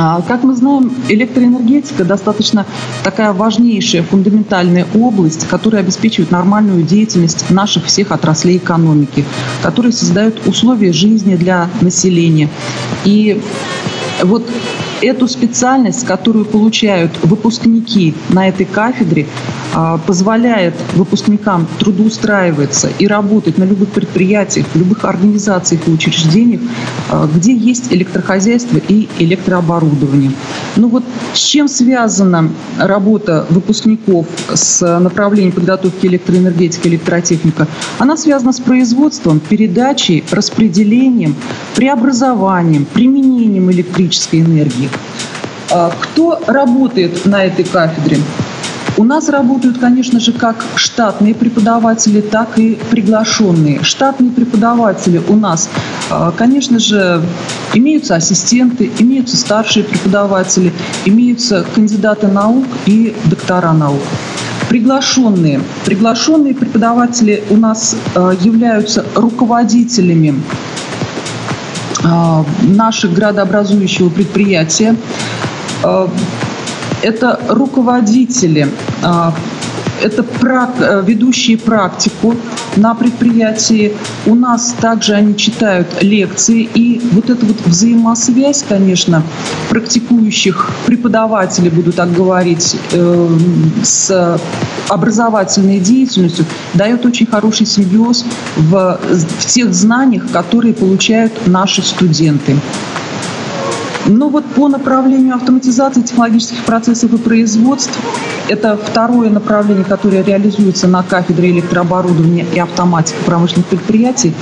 А, 0.00 0.22
как 0.22 0.44
мы 0.44 0.54
знаем, 0.54 0.92
электроэнергетика 1.08 2.04
достаточно 2.04 2.64
такая 3.02 3.32
важнейшая, 3.32 4.04
фундаментальная 4.04 4.86
область, 4.94 5.48
которая 5.48 5.82
обеспечивает 5.82 6.30
нормальную 6.30 6.84
деятельность 6.84 7.50
наших 7.50 7.86
всех 7.86 8.12
отраслей 8.12 8.58
экономики, 8.58 9.24
которые 9.60 9.90
создают 9.90 10.46
условия 10.46 10.92
жизни 10.92 11.34
для 11.34 11.68
населения. 11.80 12.48
И 13.04 13.42
вот 14.22 14.48
эту 15.02 15.26
специальность, 15.26 16.06
которую 16.06 16.44
получают 16.44 17.10
выпускники 17.24 18.14
на 18.28 18.48
этой 18.48 18.66
кафедре, 18.66 19.26
позволяет 20.06 20.74
выпускникам 20.94 21.66
трудоустраиваться 21.78 22.90
и 22.98 23.06
работать 23.06 23.58
на 23.58 23.64
любых 23.64 23.90
предприятиях, 23.90 24.66
в 24.72 24.76
любых 24.76 25.04
организациях 25.04 25.86
и 25.86 25.90
учреждениях, 25.90 26.60
а, 27.10 27.28
где 27.32 27.54
есть 27.54 27.92
электрохозяйство 27.92 28.78
и 28.88 29.08
электрооборудование. 29.18 30.32
Ну 30.76 30.88
вот 30.88 31.04
с 31.34 31.38
чем 31.38 31.68
связана 31.68 32.50
работа 32.78 33.46
выпускников 33.50 34.26
с 34.52 34.98
направлением 34.98 35.52
подготовки 35.52 36.06
электроэнергетики, 36.06 36.88
электротехника? 36.88 37.66
Она 37.98 38.16
связана 38.16 38.52
с 38.52 38.60
производством, 38.60 39.40
передачей, 39.40 40.24
распределением, 40.30 41.34
преобразованием, 41.76 42.84
применением 42.84 43.70
электрической 43.70 44.40
энергии. 44.40 44.88
А, 45.70 45.92
кто 46.00 46.40
работает 46.46 47.26
на 47.26 47.44
этой 47.44 47.64
кафедре? 47.64 48.18
У 48.96 49.04
нас 49.04 49.28
работают, 49.28 49.78
конечно 49.78 50.18
же, 50.18 50.32
как 50.32 50.64
штатные 50.76 51.34
преподаватели, 51.34 52.20
так 52.20 52.58
и 52.58 52.78
приглашенные. 52.90 53.82
Штатные 53.82 54.30
преподаватели 54.30 55.20
у 55.28 55.36
нас, 55.36 55.68
а, 56.10 56.32
конечно 56.32 56.78
же, 56.78 57.22
имеются 57.74 58.16
ассистенты, 58.16 58.90
имеются 58.98 59.36
старшие 59.36 59.84
преподаватели, 59.84 60.72
имеются 61.04 61.64
кандидаты 61.74 62.26
наук 62.26 62.66
и 62.86 63.14
доктора 63.26 63.72
наук. 63.72 64.02
Приглашенные. 64.68 65.60
Приглашенные 65.84 66.54
преподаватели 66.54 67.44
у 67.50 67.56
нас 67.56 67.96
а, 68.14 68.32
являются 68.40 69.04
руководителями 69.14 70.42
наших 72.62 73.12
градообразующего 73.12 74.08
предприятия 74.08 74.94
это 77.02 77.40
руководители, 77.48 78.68
а, 79.02 79.34
это 80.02 80.24
э, 80.24 81.02
ведущие 81.06 81.56
практику 81.56 82.34
на 82.76 82.94
предприятии. 82.94 83.92
У 84.26 84.34
нас 84.34 84.74
также 84.80 85.14
они 85.14 85.36
читают 85.36 86.02
лекции. 86.02 86.68
И 86.74 87.00
вот 87.12 87.30
эта 87.30 87.44
вот 87.44 87.56
взаимосвязь, 87.66 88.64
конечно, 88.68 89.22
практикующих 89.70 90.70
преподавателей, 90.86 91.70
буду 91.70 91.92
так 91.92 92.12
говорить, 92.12 92.76
э, 92.92 93.28
с 93.82 94.40
образовательной 94.88 95.80
деятельностью 95.80 96.44
дает 96.74 97.04
очень 97.04 97.26
хороший 97.26 97.66
симбиоз 97.66 98.24
в, 98.56 99.00
в 99.02 99.46
тех 99.46 99.74
знаниях, 99.74 100.30
которые 100.32 100.74
получают 100.74 101.46
наши 101.46 101.82
студенты. 101.82 102.56
Ну 104.08 104.30
вот 104.30 104.46
по 104.46 104.68
направлению 104.68 105.34
автоматизации 105.34 106.00
технологических 106.00 106.64
процессов 106.64 107.12
и 107.12 107.18
производств, 107.18 107.92
это 108.48 108.78
второе 108.78 109.28
направление, 109.28 109.84
которое 109.84 110.22
реализуется 110.22 110.88
на 110.88 111.02
кафедре 111.02 111.50
электрооборудования 111.50 112.46
и 112.54 112.58
автоматики 112.58 113.18
промышленных 113.26 113.66
предприятий, 113.66 114.32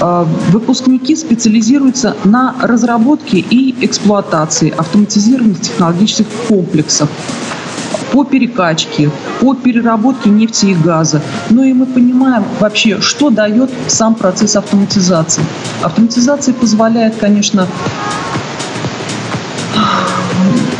э, 0.00 0.26
Выпускники 0.50 1.14
специализируются 1.14 2.16
на 2.24 2.54
разработке 2.62 3.38
и 3.38 3.74
эксплуатации 3.84 4.72
автоматизированных 4.74 5.60
технологических 5.60 6.26
комплексов 6.48 7.10
по 8.12 8.24
перекачке, 8.24 9.10
по 9.40 9.54
переработке 9.54 10.30
нефти 10.30 10.66
и 10.66 10.74
газа. 10.74 11.20
Ну 11.50 11.62
и 11.62 11.74
мы 11.74 11.84
понимаем 11.84 12.44
вообще, 12.60 13.02
что 13.02 13.28
дает 13.28 13.70
сам 13.88 14.14
процесс 14.14 14.56
автоматизации. 14.56 15.42
Автоматизация 15.82 16.54
позволяет, 16.54 17.16
конечно, 17.16 17.66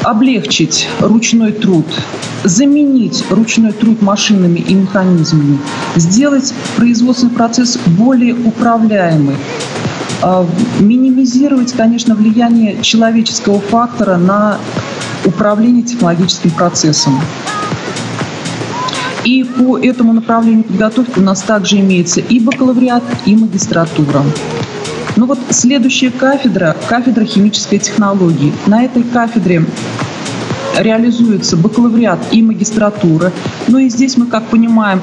облегчить 0.02 0.88
ручной 1.00 1.52
труд, 1.52 1.86
заменить 2.44 3.24
ручной 3.30 3.72
труд 3.72 4.02
машинами 4.02 4.60
и 4.60 4.74
механизмами, 4.74 5.58
сделать 5.96 6.54
производственный 6.76 7.32
процесс 7.32 7.78
более 7.86 8.34
управляемый, 8.34 9.36
а, 10.22 10.46
минимизировать, 10.78 11.72
конечно, 11.72 12.14
влияние 12.14 12.80
человеческого 12.82 13.60
фактора 13.60 14.16
на 14.16 14.58
управление 15.24 15.82
технологическим 15.82 16.50
процессом. 16.50 17.20
И 19.24 19.42
по 19.42 19.76
этому 19.76 20.12
направлению 20.12 20.62
подготовки 20.62 21.18
у 21.18 21.22
нас 21.22 21.42
также 21.42 21.80
имеется 21.80 22.20
и 22.20 22.38
бакалавриат, 22.38 23.02
и 23.24 23.34
магистратура. 23.34 24.22
Ну 25.16 25.24
вот 25.24 25.38
следующая 25.48 26.10
кафедра, 26.10 26.76
кафедра 26.88 27.24
химической 27.24 27.78
технологии. 27.78 28.52
На 28.66 28.84
этой 28.84 29.02
кафедре 29.02 29.64
реализуется 30.76 31.56
бакалавриат 31.56 32.18
и 32.32 32.42
магистратура. 32.42 33.32
Ну 33.66 33.78
и 33.78 33.88
здесь 33.88 34.18
мы, 34.18 34.26
как 34.26 34.44
понимаем, 34.44 35.00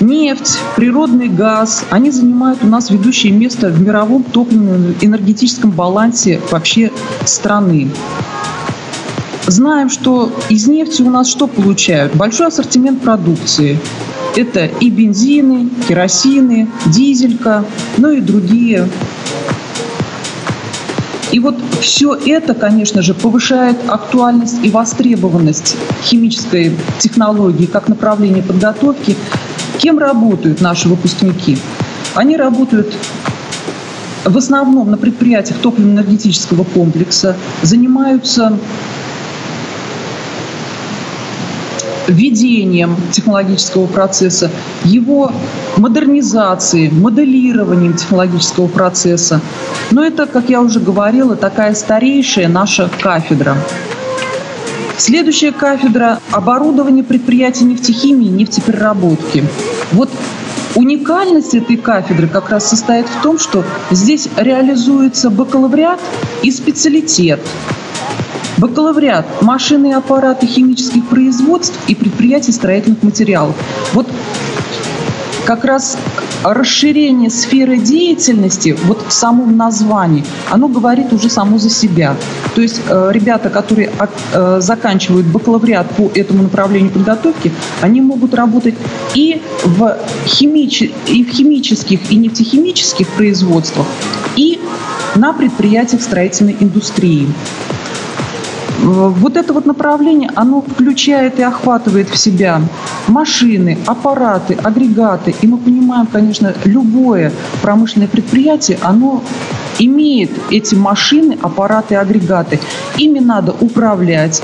Нефть, 0.00 0.60
природный 0.76 1.28
газ, 1.28 1.84
они 1.90 2.12
занимают 2.12 2.62
у 2.62 2.68
нас 2.68 2.88
ведущее 2.90 3.32
место 3.32 3.68
в 3.68 3.82
мировом 3.82 4.22
топливном 4.22 4.94
энергетическом 5.00 5.72
балансе 5.72 6.40
вообще 6.52 6.92
страны. 7.24 7.90
Знаем, 9.48 9.90
что 9.90 10.30
из 10.48 10.68
нефти 10.68 11.02
у 11.02 11.10
нас 11.10 11.28
что 11.28 11.48
получают? 11.48 12.14
Большой 12.14 12.46
ассортимент 12.46 13.00
продукции. 13.00 13.80
Это 14.38 14.66
и 14.66 14.88
бензины, 14.88 15.68
керосины, 15.88 16.68
дизелька, 16.86 17.64
ну 17.96 18.12
и 18.12 18.20
другие 18.20 18.88
и 21.32 21.40
вот 21.40 21.56
все 21.80 22.14
это, 22.14 22.54
конечно 22.54 23.02
же, 23.02 23.14
повышает 23.14 23.76
актуальность 23.88 24.58
и 24.62 24.70
востребованность 24.70 25.76
химической 26.04 26.72
технологии 27.00 27.66
как 27.66 27.88
направления 27.88 28.42
подготовки. 28.42 29.16
Кем 29.78 29.98
работают 29.98 30.60
наши 30.60 30.88
выпускники? 30.88 31.58
Они 32.14 32.36
работают 32.36 32.94
в 34.24 34.38
основном 34.38 34.92
на 34.92 34.98
предприятиях 34.98 35.58
топливно-энергетического 35.58 36.62
комплекса, 36.62 37.36
занимаются 37.62 38.56
введением 42.08 42.96
технологического 43.12 43.86
процесса, 43.86 44.50
его 44.84 45.30
модернизацией, 45.76 46.90
моделированием 46.90 47.94
технологического 47.94 48.66
процесса. 48.66 49.40
Но 49.90 50.04
это, 50.04 50.26
как 50.26 50.48
я 50.48 50.60
уже 50.60 50.80
говорила, 50.80 51.36
такая 51.36 51.74
старейшая 51.74 52.48
наша 52.48 52.90
кафедра. 53.00 53.56
Следующая 54.96 55.52
кафедра– 55.52 56.18
оборудование 56.32 57.04
предприятий 57.04 57.64
нефтехимии 57.64 58.26
и 58.26 58.30
нефтепереработки. 58.30 59.44
Вот 59.92 60.10
Уникальность 60.74 61.54
этой 61.54 61.76
кафедры 61.76 62.28
как 62.28 62.50
раз 62.50 62.68
состоит 62.68 63.06
в 63.08 63.22
том, 63.22 63.38
что 63.38 63.64
здесь 63.90 64.28
реализуется 64.36 65.28
бакалавриат 65.28 65.98
и 66.42 66.52
специалитет. 66.52 67.40
Бакалавриат– 68.58 69.24
машины 69.40 69.90
и 69.90 69.92
аппараты 69.92 70.46
химических 70.46 71.06
производств 71.08 71.78
и 71.86 71.94
предприятий 71.94 72.50
строительных 72.50 73.04
материалов. 73.04 73.54
Вот 73.92 74.08
как 75.46 75.64
раз 75.64 75.96
расширение 76.42 77.30
сферы 77.30 77.78
деятельности 77.78 78.76
вот 78.84 79.02
в 79.06 79.12
самом 79.12 79.56
названии, 79.56 80.24
оно 80.50 80.68
говорит 80.68 81.12
уже 81.12 81.30
само 81.30 81.58
за 81.58 81.70
себя. 81.70 82.16
То 82.56 82.60
есть 82.60 82.80
э, 82.88 83.10
ребята, 83.12 83.48
которые 83.48 83.90
э, 84.32 84.58
заканчивают 84.60 85.26
бакалавриат 85.26 85.88
по 85.90 86.10
этому 86.14 86.42
направлению 86.42 86.90
подготовки, 86.90 87.52
они 87.80 88.00
могут 88.00 88.34
работать 88.34 88.74
и 89.14 89.40
в, 89.64 89.96
химич... 90.26 90.82
и 90.82 91.24
в 91.24 91.30
химических, 91.30 92.10
и 92.10 92.16
нефтехимических 92.16 93.08
производствах, 93.08 93.86
и 94.36 94.58
на 95.14 95.32
предприятиях 95.32 96.02
строительной 96.02 96.56
индустрии. 96.60 97.28
Вот 98.82 99.36
это 99.36 99.52
вот 99.52 99.66
направление, 99.66 100.30
оно 100.36 100.62
включает 100.62 101.38
и 101.38 101.42
охватывает 101.42 102.08
в 102.08 102.16
себя 102.16 102.62
машины, 103.08 103.76
аппараты, 103.86 104.54
агрегаты. 104.54 105.34
И 105.42 105.46
мы 105.46 105.58
понимаем, 105.58 106.06
конечно, 106.06 106.54
любое 106.64 107.32
промышленное 107.60 108.08
предприятие, 108.08 108.78
оно 108.82 109.22
имеет 109.80 110.30
эти 110.50 110.74
машины, 110.74 111.36
аппараты, 111.42 111.96
агрегаты. 111.96 112.60
Ими 112.96 113.18
надо 113.18 113.54
управлять, 113.60 114.42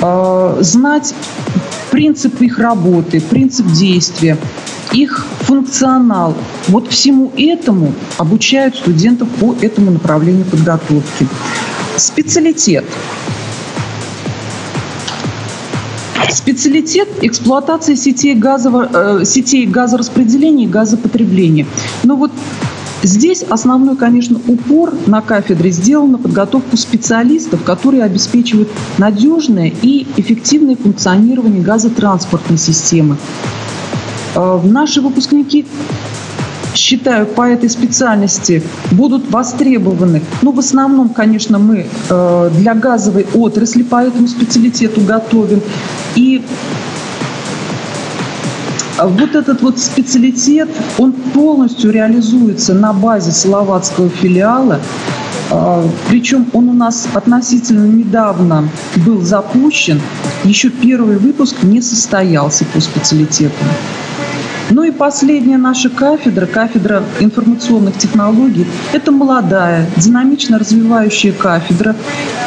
э, 0.00 0.56
знать 0.60 1.14
принцип 1.90 2.40
их 2.42 2.58
работы, 2.58 3.20
принцип 3.20 3.66
действия, 3.68 4.36
их 4.92 5.26
функционал. 5.40 6.34
Вот 6.68 6.88
всему 6.88 7.32
этому 7.36 7.92
обучают 8.18 8.76
студентов 8.76 9.28
по 9.40 9.54
этому 9.60 9.92
направлению 9.92 10.44
подготовки. 10.44 11.28
Специалитет. 11.96 12.84
Специалитет 16.30 17.08
эксплуатации 17.22 17.94
сетей, 17.94 18.34
газово, 18.34 19.20
э, 19.20 19.24
сетей 19.24 19.66
газораспределения 19.66 20.64
и 20.64 20.68
газопотребления. 20.68 21.66
Но 22.02 22.16
вот 22.16 22.30
Здесь 23.02 23.42
основной, 23.42 23.94
конечно, 23.96 24.40
упор 24.48 24.92
на 25.06 25.20
кафедре 25.20 25.70
сделан 25.70 26.12
на 26.12 26.18
подготовку 26.18 26.76
специалистов, 26.76 27.62
которые 27.62 28.02
обеспечивают 28.02 28.68
надежное 28.98 29.70
и 29.82 30.06
эффективное 30.16 30.76
функционирование 30.76 31.62
газотранспортной 31.62 32.58
системы. 32.58 33.16
Э, 34.34 34.60
наши 34.64 35.00
выпускники 35.00 35.66
считаю, 36.76 37.26
по 37.26 37.42
этой 37.42 37.68
специальности 37.68 38.62
будут 38.90 39.30
востребованы. 39.30 40.22
Ну, 40.42 40.52
в 40.52 40.58
основном, 40.58 41.08
конечно, 41.08 41.58
мы 41.58 41.86
э, 42.10 42.50
для 42.54 42.74
газовой 42.74 43.26
отрасли 43.34 43.82
по 43.82 44.02
этому 44.04 44.28
специалитету 44.28 45.00
готовим. 45.00 45.60
И 46.14 46.42
вот 48.98 49.34
этот 49.34 49.62
вот 49.62 49.78
специалитет, 49.78 50.68
он 50.98 51.12
полностью 51.12 51.90
реализуется 51.90 52.74
на 52.74 52.92
базе 52.92 53.32
Салаватского 53.32 54.08
филиала. 54.08 54.80
Э, 55.50 55.82
Причем 56.08 56.46
он 56.52 56.68
у 56.68 56.74
нас 56.74 57.08
относительно 57.14 57.86
недавно 57.86 58.68
был 59.04 59.20
запущен. 59.22 60.00
Еще 60.44 60.70
первый 60.70 61.16
выпуск 61.18 61.56
не 61.62 61.80
состоялся 61.80 62.64
по 62.64 62.80
специалитету. 62.80 63.54
Ну 64.70 64.82
и 64.82 64.90
последняя 64.90 65.58
наша 65.58 65.88
кафедра, 65.88 66.46
кафедра 66.46 67.02
информационных 67.20 67.96
технологий, 67.98 68.66
это 68.92 69.12
молодая, 69.12 69.86
динамично 69.96 70.58
развивающая 70.58 71.32
кафедра, 71.32 71.94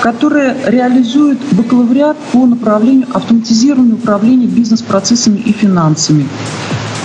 которая 0.01 0.57
реализует 0.65 1.39
бакалавриат 1.51 2.17
по 2.33 2.45
направлению 2.45 3.07
автоматизированного 3.13 3.95
управления 3.95 4.47
бизнес-процессами 4.47 5.37
и 5.37 5.53
финансами. 5.53 6.27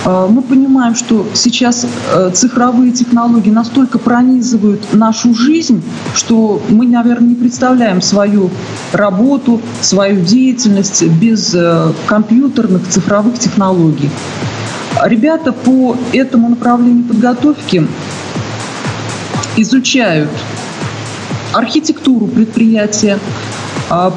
А, 0.05 0.27
мы 0.27 0.41
понимаем, 0.41 0.95
что 0.95 1.25
сейчас 1.33 1.87
э, 2.13 2.31
цифровые 2.33 2.91
технологии 2.91 3.49
настолько 3.49 3.97
пронизывают 3.97 4.93
нашу 4.93 5.33
жизнь, 5.33 5.81
что 6.13 6.61
мы, 6.69 6.87
наверное, 6.87 7.29
не 7.29 7.35
представляем 7.35 8.01
свою 8.01 8.51
работу, 8.91 9.61
свою 9.81 10.23
деятельность 10.23 11.03
без 11.07 11.55
э, 11.55 11.91
компьютерных 12.05 12.87
цифровых 12.87 13.39
технологий. 13.39 14.09
Ребята 15.03 15.51
по 15.51 15.95
этому 16.13 16.49
направлению 16.49 17.03
подготовки 17.03 17.85
изучают 19.57 20.29
архитектуру 21.53 22.27
предприятия, 22.27 23.19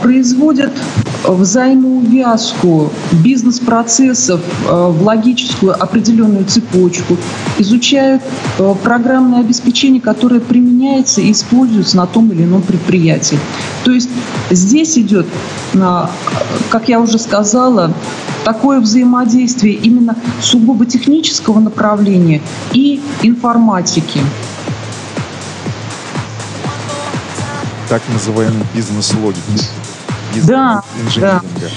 производят 0.03 0.73
взаимоувязку 1.25 2.91
бизнес-процессов 3.13 4.41
а, 4.67 4.89
в 4.89 5.03
логическую 5.03 5.81
определенную 5.81 6.45
цепочку, 6.45 7.17
изучают 7.59 8.23
а, 8.59 8.75
программное 8.75 9.41
обеспечение, 9.41 10.01
которое 10.01 10.41
применяется 10.41 11.21
и 11.21 11.33
используется 11.33 11.97
на 11.97 12.07
том 12.07 12.31
или 12.33 12.45
ином 12.45 12.63
предприятии. 12.63 13.39
То 13.85 13.93
есть 13.93 14.11
здесь 14.51 14.99
идет, 14.99 15.27
как 16.71 16.89
я 16.89 17.01
уже 17.01 17.19
сказала, 17.19 17.93
такое 18.45 18.81
взаимодействие 18.81 19.75
именно 19.75 20.17
сугубо 20.43 20.87
технического 20.87 21.61
направления 21.61 22.41
и 22.73 23.01
информатики. 23.23 24.21
Так 27.89 28.03
называемый 28.11 28.67
бизнес-логики. 28.75 29.41
Бизнес 30.35 30.47
да, 30.47 30.83
инженеринга. 31.03 31.41
Да. 31.59 31.69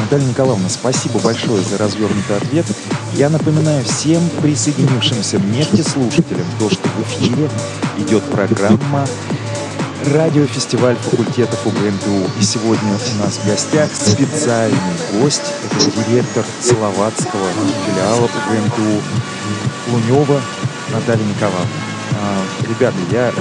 Наталья 0.00 0.24
Николаевна, 0.26 0.70
спасибо 0.70 1.18
большое 1.18 1.62
за 1.62 1.76
развернутый 1.76 2.38
ответ. 2.38 2.64
Я 3.12 3.28
напоминаю 3.28 3.84
всем 3.84 4.26
присоединившимся 4.40 5.38
нефтеслушателям, 5.38 6.46
то, 6.58 6.70
что 6.70 6.88
в 6.88 7.02
эфире 7.02 7.50
идет 7.98 8.24
программа 8.30 9.06
радиофестиваль 10.06 10.96
факультетов 10.96 11.66
УГНТУ. 11.66 12.30
И 12.40 12.42
сегодня 12.42 12.88
у 12.90 13.22
нас 13.22 13.34
в 13.34 13.46
гостях 13.46 13.90
специальный 13.92 14.78
гость. 15.12 15.52
Это 15.66 16.08
директор 16.08 16.44
Словацкого 16.62 17.48
филиала 17.86 18.24
УГНТУ 18.24 19.02
Лунева 19.92 20.40
Наталья 20.90 21.24
Николаевна. 21.24 21.66
А, 22.14 22.42
ребята, 22.66 22.96
я 23.12 23.28
э, 23.28 23.32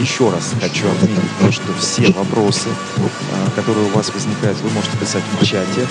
еще 0.00 0.30
раз 0.30 0.52
хочу 0.60 0.90
отметить 0.90 1.30
то, 1.40 1.52
что 1.52 1.72
все 1.74 2.10
вопросы, 2.12 2.68
а, 2.98 3.50
которые 3.54 3.86
у 3.86 3.90
вас 3.90 4.12
возникают, 4.12 4.58
вы 4.60 4.70
можете 4.70 4.96
писать 4.98 5.22
в 5.32 5.44
чате 5.44 5.86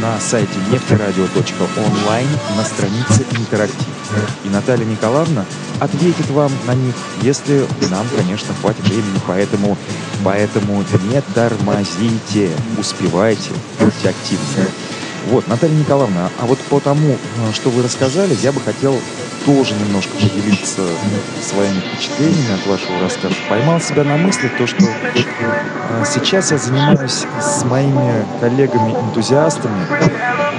на 0.00 0.18
сайте 0.20 0.58
нефтерадио.онлайн 0.70 2.28
на 2.56 2.64
странице 2.64 3.24
интерактив. 3.32 3.86
И 4.44 4.48
Наталья 4.48 4.84
Николаевна 4.84 5.44
ответит 5.80 6.28
вам 6.30 6.52
на 6.66 6.74
них, 6.74 6.94
если 7.22 7.66
нам, 7.90 8.06
конечно, 8.16 8.54
хватит 8.60 8.86
времени. 8.88 9.20
Поэтому, 9.26 9.76
поэтому 10.24 10.84
не 11.10 11.20
тормозите, 11.34 12.50
успевайте, 12.78 13.50
будьте 13.80 14.10
активны. 14.10 14.68
Вот, 15.26 15.46
Наталья 15.48 15.74
Николаевна, 15.74 16.30
а 16.40 16.46
вот 16.46 16.58
по 16.70 16.80
тому, 16.80 17.12
э, 17.12 17.52
что 17.52 17.68
вы 17.70 17.82
рассказали, 17.82 18.36
я 18.42 18.50
бы 18.50 18.60
хотел 18.60 18.98
тоже 19.48 19.74
немножко 19.76 20.12
поделиться 20.12 20.82
своими 21.40 21.80
впечатлениями 21.80 22.52
от 22.52 22.66
вашего 22.66 23.00
рассказа. 23.00 23.34
Поймал 23.48 23.80
себя 23.80 24.04
на 24.04 24.18
мысли 24.18 24.50
то, 24.58 24.66
что 24.66 24.84
э, 24.84 26.04
сейчас 26.04 26.50
я 26.50 26.58
занимаюсь 26.58 27.24
с 27.40 27.64
моими 27.64 28.26
коллегами-энтузиастами 28.40 29.86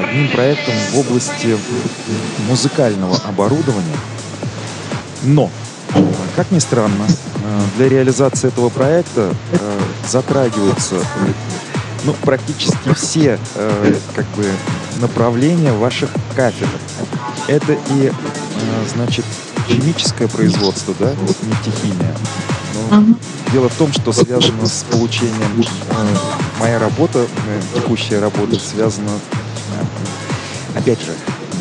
одним 0.04 0.32
проектом 0.32 0.74
в 0.92 0.98
области 0.98 1.56
музыкального 2.48 3.16
оборудования. 3.28 3.98
Но, 5.22 5.52
как 6.36 6.50
ни 6.50 6.58
странно, 6.58 7.06
э, 7.06 7.62
для 7.78 7.90
реализации 7.90 8.48
этого 8.48 8.70
проекта 8.70 9.32
затрагиваются 10.08 10.96
ну, 12.06 12.14
практически 12.22 12.94
все 12.96 13.38
э, 13.56 13.94
как 14.16 14.26
бы 14.30 14.46
направления 15.00 15.74
ваших 15.74 16.10
кафедр. 16.36 16.70
Это 17.48 17.74
и, 17.74 18.08
э, 18.08 18.12
значит, 18.94 19.26
химическое 19.68 20.28
производство, 20.28 20.94
да, 21.00 21.12
вот 21.22 21.36
нефтехимия. 21.44 22.16
Но 22.74 22.98
uh-huh. 22.98 23.16
Дело 23.52 23.70
в 23.70 23.76
том, 23.76 23.92
что 23.92 24.12
связано 24.14 24.68
с 24.68 24.86
получением, 24.92 25.62
э, 25.62 26.16
моя 26.60 26.80
работа, 26.80 27.20
э, 27.20 27.62
текущая 27.76 28.20
работа 28.20 28.60
связана, 28.60 29.10
э, 30.76 30.78
опять 30.78 31.00
же, 31.00 31.14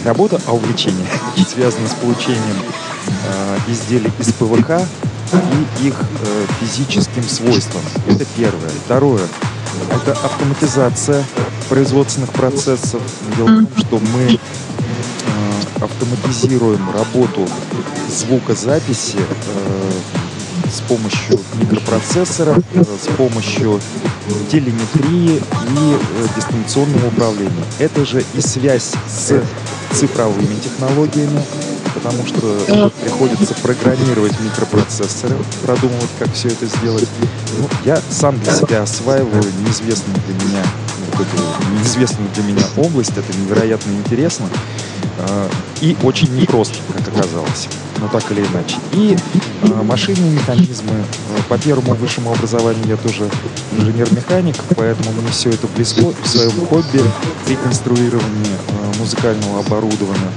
работа, 0.04 0.40
а 0.46 0.52
увлечение 0.52 1.06
связано 1.48 1.88
с 1.88 1.94
получением 1.94 2.62
э, 3.26 3.58
изделий 3.68 4.12
из 4.18 4.32
ПВХ 4.32 4.82
и 5.80 5.86
их 5.86 5.94
э, 5.94 6.46
физическим 6.60 7.22
свойствам. 7.22 7.82
Это 8.06 8.24
первое. 8.36 8.70
Второе 8.84 9.26
это 9.90 10.12
автоматизация 10.12 11.24
производственных 11.68 12.30
процессов. 12.30 13.00
Дело 13.36 13.48
в 13.48 13.66
том, 13.66 13.68
что 13.76 13.98
мы 13.98 14.38
автоматизируем 15.80 16.90
работу 16.90 17.46
звукозаписи 18.08 19.18
э, 19.18 19.90
с 20.70 20.80
помощью 20.82 21.38
микропроцессоров, 21.54 22.58
э, 22.74 22.84
с 22.84 23.06
помощью 23.16 23.80
телеметрии 24.50 25.36
и 25.36 25.40
э, 25.40 26.26
дистанционного 26.36 27.08
управления. 27.08 27.64
Это 27.78 28.04
же 28.04 28.24
и 28.34 28.40
связь 28.40 28.92
с 29.08 29.42
цифровыми 29.92 30.54
технологиями, 30.62 31.40
потому 31.94 32.26
что 32.26 32.90
приходится 33.02 33.54
программировать 33.54 34.32
микропроцессоры, 34.40 35.36
продумывать, 35.64 36.10
как 36.18 36.32
все 36.32 36.48
это 36.48 36.66
сделать. 36.66 37.08
Ну, 37.58 37.68
я 37.84 38.00
сам 38.10 38.38
для 38.40 38.54
себя 38.54 38.82
осваиваю 38.82 39.44
неизвестную 39.64 40.18
для 40.26 40.34
меня 40.34 40.64
вот 41.12 41.26
эту 41.26 41.72
неизвестную 41.78 42.30
для 42.34 42.42
меня 42.44 42.62
область. 42.76 43.12
Это 43.16 43.36
невероятно 43.36 43.90
интересно 43.92 44.46
э, 44.46 44.77
и 45.80 45.96
очень 46.02 46.34
непросто, 46.36 46.76
как 46.92 47.08
оказалось. 47.08 47.68
Но 47.98 48.08
так 48.08 48.30
или 48.30 48.40
иначе. 48.40 48.76
И 48.92 49.16
э, 49.62 49.82
машинные 49.82 50.30
механизмы. 50.30 51.04
По 51.48 51.58
первому 51.58 51.94
высшему 51.94 52.32
образованию 52.32 52.84
я 52.86 52.96
тоже 52.96 53.28
инженер-механик, 53.72 54.56
поэтому 54.76 55.12
мне 55.12 55.30
все 55.30 55.50
это 55.50 55.66
близко 55.68 56.12
в 56.22 56.28
своем 56.28 56.52
хобби 56.66 57.02
при 57.46 57.56
конструировании 57.56 58.56
э, 58.68 58.98
музыкального 58.98 59.60
оборудования 59.60 60.30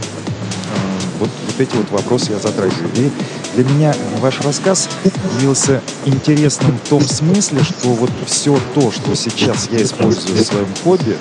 вот, 1.22 1.30
вот 1.48 1.60
эти 1.60 1.76
вот 1.76 1.90
вопросы 1.92 2.32
я 2.32 2.40
затрагиваю. 2.40 2.90
И 2.96 3.12
для 3.56 3.64
меня 3.64 3.96
ваш 4.20 4.42
рассказ 4.42 4.90
явился 5.38 5.82
интересным 6.06 6.78
в 6.84 6.90
том 6.90 7.02
смысле, 7.02 7.64
что 7.64 7.90
вот 7.90 8.10
все 8.26 8.58
то, 8.76 8.92
что 8.92 9.16
сейчас 9.16 9.70
я 9.72 9.82
использую 9.84 10.36
в 10.38 10.42
своем 10.42 10.68
хобби, 10.84 11.18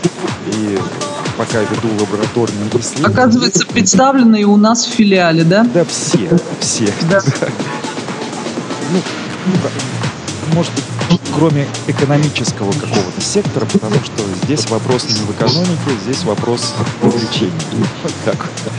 и 0.46 0.79
пока 1.40 1.61
веду 1.61 1.88
лабораторные 1.98 2.68
исследования... 2.79 3.07
Оказывается, 3.07 3.66
представленные 3.66 4.44
у 4.44 4.59
нас 4.59 4.85
в 4.85 4.90
филиале, 4.90 5.42
да? 5.42 5.66
Да, 5.72 5.87
все, 5.87 6.29
все. 6.61 6.92
Да. 7.11 7.22
Ну, 8.92 9.00
может 10.53 10.70
быть, 10.74 10.85
кроме 11.35 11.66
экономического 11.87 12.70
какого-то 12.72 13.20
сектора, 13.22 13.64
потому 13.64 13.94
что 14.05 14.22
здесь 14.44 14.68
вопрос 14.68 15.05
не 15.05 15.20
в 15.20 15.31
экономике, 15.31 15.90
здесь 16.05 16.24
вопрос 16.24 16.74
в 17.00 17.07
увлечении. 17.07 17.53
Вот 18.03 18.12
так 18.26 18.37
вот. 18.37 18.72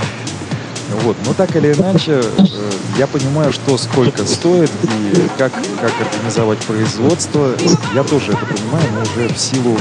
Вот. 1.04 1.18
Но 1.26 1.34
так 1.34 1.56
или 1.56 1.74
иначе, 1.74 2.22
э, 2.38 2.72
я 3.00 3.08
понимаю, 3.08 3.52
что 3.54 3.76
сколько 3.78 4.24
стоит 4.26 4.70
и 4.84 5.28
как, 5.38 5.54
как 5.54 5.94
организовать 6.14 6.60
производство. 6.60 7.56
Я 7.96 8.04
тоже 8.04 8.34
это 8.34 8.46
понимаю, 8.46 8.86
но 8.94 9.02
уже 9.02 9.34
в 9.34 9.38
силу, 9.38 9.78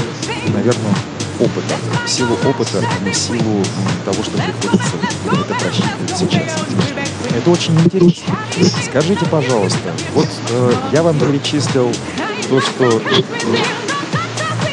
наверное, 0.47 0.95
опыта. 1.43 1.75
В 2.05 2.09
силу 2.09 2.35
опыта, 2.45 2.79
а 2.79 3.03
не 3.03 3.11
в 3.11 3.15
силу 3.15 3.63
того, 4.05 4.23
что 4.23 4.31
приходится 4.31 4.95
это 5.25 5.53
просчитывать 5.55 6.17
сейчас. 6.17 6.59
Это 7.35 7.49
очень 7.49 7.79
интересно. 7.79 8.37
Скажите, 8.85 9.25
пожалуйста, 9.25 9.93
вот 10.13 10.27
э, 10.49 10.73
я 10.91 11.03
вам 11.03 11.17
перечислил 11.19 11.91
то, 12.49 12.61
что 12.61 12.85
э, 12.85 13.21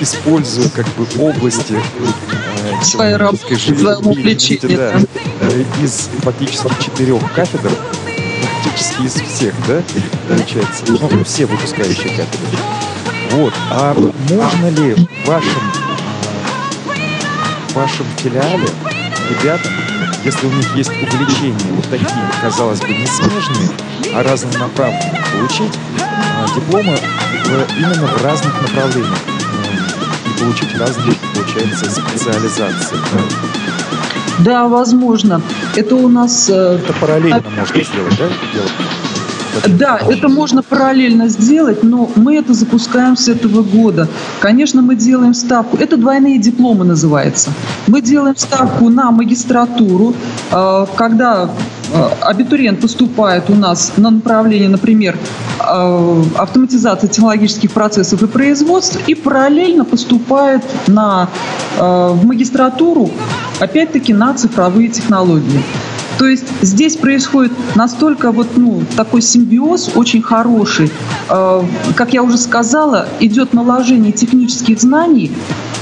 использую 0.01 0.71
как 0.71 0.87
бы 0.89 1.07
области 1.19 1.75
э, 1.75 2.83
своей 2.83 3.17
работы, 3.17 3.57
своего 3.57 4.11
увлечения. 4.11 4.77
Да, 4.77 5.01
Э, 5.41 5.65
из 5.83 6.11
фактически 6.23 6.69
четырех 6.83 7.33
кафедр, 7.33 7.71
практически 8.65 9.03
из 9.03 9.15
всех, 9.15 9.55
да, 9.69 9.83
получается, 10.29 10.85
ну, 10.89 11.25
все 11.25 11.47
выпускающие 11.47 12.09
кафедры. 12.09 12.59
Вот, 13.31 13.55
а 13.71 13.95
можно 13.95 14.71
ли 14.71 14.95
в 14.95 15.27
вашем, 15.27 15.63
вашем 17.79 18.07
филиале 18.17 18.67
ребятам, 19.31 19.73
если 20.25 20.47
у 20.47 20.51
них 20.51 20.75
есть 20.75 20.91
увлечения 20.91 21.73
вот 21.77 21.85
такие, 21.89 22.09
казалось 22.43 22.81
бы, 22.81 22.89
не 22.89 23.07
смежные, 23.07 23.71
а 24.13 24.25
разнонаправленные, 24.25 25.23
получить 25.33 25.79
а, 26.01 26.47
дипломы 26.57 26.97
в, 26.97 27.79
именно 27.79 28.07
в 28.09 28.25
разных 28.25 28.53
направлениях 28.63 29.19
и 30.27 30.41
получить 30.41 30.77
разные, 30.77 31.15
получается, 31.35 31.89
специализации. 31.89 32.97
Да, 34.41 34.67
возможно. 34.67 35.41
Это 35.77 35.95
у 35.95 36.09
нас... 36.09 36.49
Э, 36.51 36.81
это 36.83 36.93
параллельно 36.95 37.43
можно 37.57 37.83
сделать, 37.83 38.19
да? 38.19 38.29
Да, 39.67 39.99
это 40.09 40.29
можно 40.29 40.63
параллельно 40.63 41.29
сделать, 41.29 41.83
но 41.83 42.11
мы 42.17 42.37
это 42.37 42.55
запускаем 42.55 43.17
с 43.17 43.29
этого 43.29 43.63
года. 43.63 44.09
Конечно, 44.41 44.83
мы 44.83 44.95
делаем 44.95 45.35
ставку, 45.35 45.77
это 45.77 45.97
двойные 45.97 46.39
дипломы 46.39 46.85
называется. 46.85 47.51
Мы 47.87 48.01
делаем 48.01 48.37
ставку 48.37 48.89
на 48.89 49.11
магистратуру, 49.11 50.15
э, 50.51 50.87
когда 50.97 51.51
э, 51.93 52.09
абитуриент 52.23 52.81
поступает 52.81 53.51
у 53.51 53.55
нас 53.55 53.93
на 53.97 54.11
направление, 54.11 54.69
например, 54.69 55.17
автоматизация 55.59 57.09
технологических 57.09 57.71
процессов 57.71 58.23
и 58.23 58.27
производств, 58.27 58.99
и 59.07 59.15
параллельно 59.15 59.85
поступает 59.85 60.63
на, 60.87 61.29
в 61.77 62.25
магистратуру 62.25 63.11
опять-таки 63.61 64.15
на 64.15 64.33
цифровые 64.35 64.89
технологии. 64.89 65.63
То 66.19 66.27
есть 66.27 66.45
здесь 66.63 66.97
происходит 66.97 67.53
настолько 67.77 68.33
вот, 68.33 68.57
ну, 68.57 68.83
такой 68.97 69.23
симбиоз 69.23 69.93
очень 69.95 70.21
хороший. 70.21 70.91
Э, 71.31 71.63
как 71.95 72.13
я 72.13 72.23
уже 72.25 72.37
сказала, 72.39 73.07
идет 73.21 73.55
наложение 73.55 74.11
технических 74.11 74.81
знаний, 74.81 75.31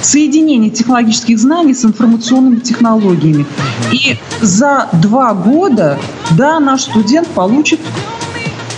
соединение 0.02 0.70
технологических 0.70 1.38
знаний 1.38 1.72
с 1.74 1.84
информационными 1.84 2.60
технологиями. 2.60 3.46
И 3.92 4.18
за 4.42 4.88
два 4.92 5.32
года, 5.32 5.98
да, 6.36 6.60
наш 6.60 6.82
студент 6.82 7.28
получит 7.28 7.80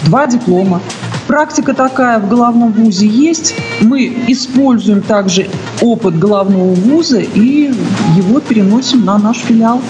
два 0.05 0.29
диплома. 0.29 0.81
Практика 1.27 1.75
такая 1.75 2.21
в 2.21 2.29
головном 2.29 2.73
вузе 2.73 3.07
есть. 3.07 3.55
Мы 3.83 4.17
используем 4.29 5.03
также 5.03 5.49
опыт 5.83 6.19
головного 6.19 6.73
вуза 6.73 7.19
и 7.19 7.73
его 8.17 8.41
переносим 8.41 9.05
на 9.05 9.19
наш 9.19 9.39
филиал. 9.39 9.83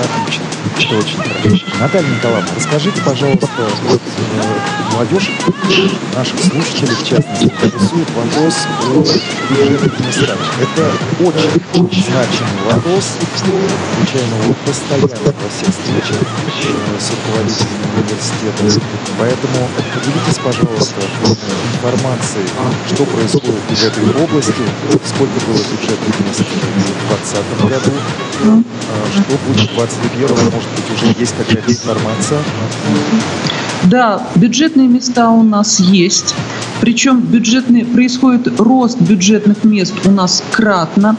Отлично. 0.00 0.61
Это 0.78 0.96
очень 0.96 1.16
хорошо. 1.16 1.66
Наталья 1.80 2.08
Николаевна, 2.08 2.48
расскажите, 2.56 3.00
пожалуйста, 3.02 3.48
вот, 3.88 4.00
э, 4.00 4.92
молодежь, 4.92 5.30
наших 6.14 6.38
слушателей, 6.40 6.94
в 6.94 7.06
частности, 7.06 7.44
интересует 7.44 8.08
вопрос 8.16 8.54
о 8.80 9.04
бюджетных 9.50 10.00
местах. 10.00 10.38
Это 10.60 10.90
очень 11.78 12.04
значимый 12.04 12.64
вопрос, 12.70 13.04
случайно 13.36 14.34
его 14.44 14.54
постоянно 14.64 15.08
во 15.08 15.48
всех 15.50 15.68
встречах 15.74 16.22
э, 16.22 17.00
с 17.00 17.10
руководителями 17.10 17.92
университета. 17.96 18.80
Поэтому 19.18 19.68
поделитесь, 19.94 20.38
пожалуйста, 20.42 21.00
информацией, 21.82 22.46
что 22.94 23.04
происходит 23.04 23.60
в 23.68 23.84
этой 23.84 24.24
области, 24.24 24.64
сколько 25.04 25.38
было 25.46 25.58
бюджетных 25.58 26.20
мест 26.20 26.40
в 26.40 27.12
2020 27.12 27.60
году, 27.68 27.92
а 28.42 29.12
что 29.12 29.38
будет 29.46 29.70
в 29.70 29.74
2021, 29.74 30.50
может 30.62 30.70
быть, 30.76 31.02
уже 31.02 31.20
есть 31.20 31.34
какая-то 31.36 31.72
информация? 31.72 32.38
Да, 33.84 34.22
бюджетные 34.36 34.86
места 34.86 35.30
у 35.30 35.42
нас 35.42 35.80
есть. 35.80 36.34
Причем 36.80 37.20
бюджетные, 37.20 37.84
происходит 37.84 38.60
рост 38.60 39.00
бюджетных 39.00 39.64
мест 39.64 39.94
у 40.04 40.10
нас 40.10 40.42
кратно. 40.52 41.16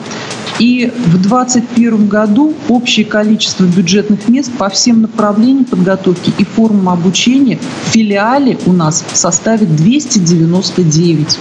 И 0.59 0.93
в 0.95 1.17
2021 1.21 2.07
году 2.07 2.53
общее 2.69 3.05
количество 3.05 3.63
бюджетных 3.63 4.29
мест 4.29 4.51
по 4.57 4.69
всем 4.69 5.01
направлениям 5.01 5.65
подготовки 5.65 6.31
и 6.37 6.45
формам 6.45 6.89
обучения 6.89 7.57
в 7.85 7.89
филиале 7.89 8.59
у 8.65 8.71
нас 8.71 9.03
составит 9.13 9.75
299. 9.75 11.39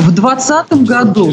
В 0.00 0.12
2020 0.12 0.86
году, 0.86 1.30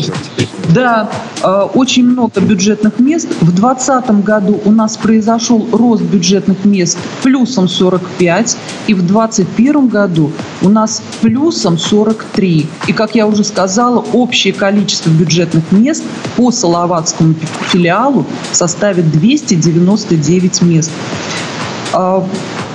да, 0.73 1.09
э, 1.41 1.67
очень 1.73 2.03
много 2.05 2.41
бюджетных 2.41 2.99
мест. 2.99 3.27
В 3.39 3.53
2020 3.53 4.23
году 4.23 4.59
у 4.65 4.71
нас 4.71 4.97
произошел 4.97 5.65
рост 5.71 6.03
бюджетных 6.03 6.65
мест 6.65 6.97
плюсом 7.23 7.69
45, 7.69 8.57
и 8.87 8.93
в 8.93 9.07
2021 9.07 9.87
году 9.87 10.31
у 10.61 10.67
нас 10.67 11.01
плюсом 11.21 11.77
43. 11.77 12.67
И, 12.87 12.93
как 12.93 13.15
я 13.15 13.25
уже 13.25 13.45
сказала, 13.45 14.03
общее 14.11 14.51
количество 14.51 15.09
бюджетных 15.11 15.71
мест 15.71 16.03
по 16.35 16.51
Салаватскому 16.51 17.35
филиалу 17.71 18.25
составит 18.51 19.09
299 19.09 20.61
мест. 20.63 20.91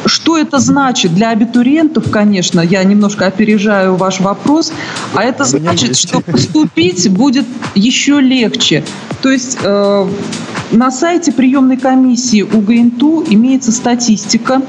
Что 0.07 0.39
это 0.39 0.59
значит 0.59 1.15
для 1.15 1.31
абитуриентов, 1.31 2.11
конечно, 2.11 2.61
я 2.61 2.83
немножко 2.85 3.27
опережаю 3.27 3.97
ваш 3.97 4.21
вопрос, 4.21 4.73
а 5.15 5.23
это 5.23 5.45
значит, 5.45 5.97
что 5.97 6.21
поступить 6.21 7.09
будет 7.11 7.47
еще 7.75 8.21
легче. 8.21 8.85
То 9.21 9.31
есть 9.31 9.59
э, 9.63 10.09
на 10.73 10.91
сайте 10.91 11.33
приемной 11.33 11.77
комиссии 11.77 12.43
УГНТУ 12.43 13.25
имеется 13.29 13.73
статистика 13.73 14.63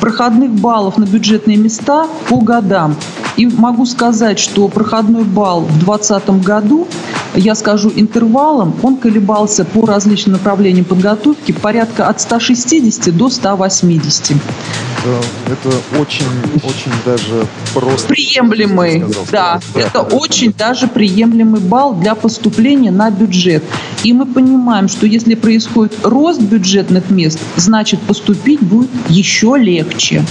проходных 0.00 0.50
баллов 0.50 0.96
на 0.96 1.04
бюджетные 1.04 1.58
места 1.58 2.06
по 2.28 2.38
годам. 2.38 2.96
И 3.36 3.46
могу 3.46 3.84
сказать, 3.86 4.38
что 4.38 4.68
проходной 4.68 5.24
балл 5.24 5.60
в 5.62 5.78
2020 5.78 6.30
году, 6.42 6.88
я 7.34 7.54
скажу 7.54 7.92
интервалом, 7.94 8.74
он 8.82 8.96
колебался 8.96 9.64
по 9.64 9.86
различным 9.86 10.32
направлениям 10.32 10.84
подготовки 10.84 11.52
порядка 11.52 12.08
от 12.08 12.20
160 12.20 13.16
до 13.16 13.28
180. 13.28 14.36
Это 15.46 15.98
очень, 15.98 16.26
очень 16.56 16.92
даже 17.06 17.46
просто... 17.72 18.08
Приемлемый, 18.08 19.04
да. 19.32 19.60
да. 19.74 19.80
Это 19.80 20.02
очень 20.02 20.52
даже 20.52 20.88
приемлемый 20.88 21.60
балл 21.60 21.94
для 21.94 22.14
поступления 22.14 22.90
на 22.90 23.10
бюджет. 23.10 23.62
И 24.04 24.12
мы 24.12 24.26
понимаем, 24.26 24.88
что 24.88 25.06
если 25.06 25.34
происходит 25.50 25.92
рост 26.04 26.40
бюджетных 26.40 27.10
мест, 27.10 27.40
значит 27.56 28.00
поступить 28.02 28.60
будет 28.60 28.88
еще 29.08 29.56
легче. 29.58 30.24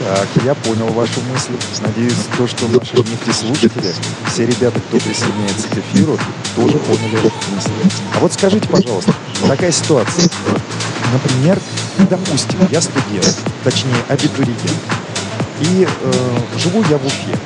Так, 0.00 0.28
я 0.44 0.56
понял 0.56 0.88
вашу 0.88 1.20
мысль. 1.32 1.52
Надеюсь, 1.80 2.16
то, 2.36 2.48
что 2.48 2.66
наши 2.66 2.96
нефтеслушатели, 2.96 3.94
все 4.26 4.44
ребята, 4.44 4.80
кто 4.80 4.98
присоединяется 4.98 5.68
к 5.68 5.78
эфиру, 5.78 6.18
тоже 6.56 6.76
поняли 6.78 7.18
эту 7.20 7.30
мысль. 7.54 7.70
А 8.16 8.18
вот 8.18 8.32
скажите, 8.32 8.66
пожалуйста, 8.68 9.14
такая 9.46 9.70
ситуация. 9.70 10.28
Например, 11.12 11.56
допустим, 12.10 12.58
я 12.72 12.80
студент, 12.80 13.38
точнее 13.62 13.94
абитуриент, 14.08 14.58
и 15.60 15.86
э, 15.86 16.12
живу 16.58 16.82
я 16.90 16.98
в 16.98 17.06
Уфе. 17.06 17.38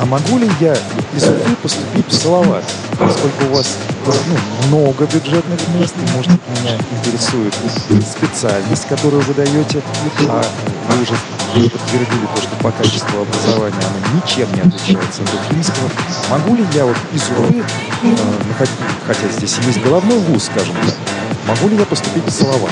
А 0.00 0.06
могу 0.06 0.38
ли 0.38 0.50
я 0.60 0.74
из 1.14 1.22
Уфы 1.24 1.56
поступить 1.62 2.06
в 2.08 2.12
Салават? 2.12 2.64
Поскольку 2.98 3.44
у 3.50 3.56
вас 3.56 3.76
ну, 4.06 4.68
много 4.68 5.06
бюджетных 5.06 5.60
мест, 5.78 5.94
и, 5.96 6.16
может, 6.16 6.30
меня 6.60 6.76
интересует 6.98 7.54
специальность, 8.02 8.86
которую 8.88 9.22
вы 9.22 9.34
даете, 9.34 9.82
а 10.28 10.44
вы 10.88 11.02
уже 11.02 11.14
подтвердили 11.70 12.26
то, 12.34 12.42
что 12.42 12.56
по 12.56 12.72
качеству 12.72 13.22
образования 13.22 13.76
оно 13.78 14.20
ничем 14.20 14.52
не 14.54 14.60
отличается 14.62 15.22
от 15.22 15.34
уфимского. 15.34 15.88
Могу 16.30 16.56
ли 16.56 16.66
я 16.74 16.84
вот 16.84 16.96
из 17.12 17.22
Уфы, 17.30 17.64
э, 18.02 18.66
хотя 19.06 19.28
здесь 19.28 19.56
есть 19.64 19.80
головной 19.82 20.18
вуз, 20.18 20.44
скажем 20.44 20.74
так, 20.84 20.94
могу 21.46 21.68
ли 21.68 21.76
я 21.76 21.86
поступить 21.86 22.24
в 22.24 22.30
Салават? 22.30 22.70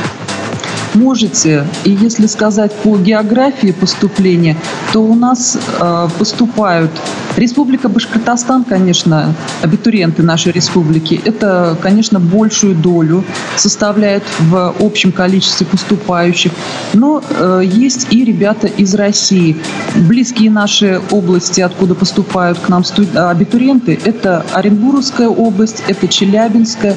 Можете. 0.95 1.67
И 1.85 1.91
если 1.91 2.27
сказать 2.27 2.73
по 2.83 2.97
географии 2.97 3.73
поступления, 3.73 4.57
то 4.93 5.01
у 5.01 5.15
нас 5.15 5.59
э, 5.81 6.09
поступают 6.19 6.91
Республика 7.37 7.89
Башкортостан, 7.89 8.65
конечно, 8.65 9.35
абитуриенты 9.63 10.23
нашей 10.23 10.53
республики, 10.53 11.21
это, 11.25 11.77
конечно, 11.81 12.21
большую 12.21 12.75
долю 12.75 13.25
составляет 13.57 14.23
в 14.39 14.75
общем 14.81 15.13
количестве 15.13 15.67
поступающих. 15.67 16.53
Но 16.93 17.23
э, 17.31 17.63
есть 17.65 18.09
и 18.11 18.25
ребята 18.25 18.67
из 18.67 18.95
России. 18.95 19.57
Близкие 19.97 20.51
наши 20.51 21.01
области, 21.11 21.61
откуда 21.63 21.95
поступают 21.95 22.59
к 22.59 22.69
нам 22.69 22.85
студ... 22.85 23.17
абитуриенты, 23.17 23.99
это 24.05 24.45
Оренбургская 24.53 25.29
область, 25.29 25.83
это 25.89 26.09
Челябинская, 26.09 26.97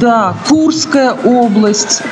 да, 0.00 0.34
Курская 0.48 1.12
область. 1.12 2.02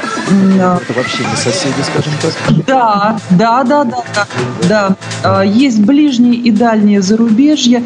Это 0.56 0.80
вообще 0.94 1.24
не 1.24 1.36
соседи, 1.36 1.74
скажем 1.82 2.12
так? 2.20 2.66
Да, 2.66 3.18
да, 3.30 3.64
да, 3.64 3.84
да, 3.84 4.04
да. 4.14 4.26
да. 4.68 4.96
А, 5.22 5.42
есть 5.42 5.80
ближние 5.80 6.34
и 6.34 6.50
дальние 6.50 7.02
зарубежья. 7.02 7.82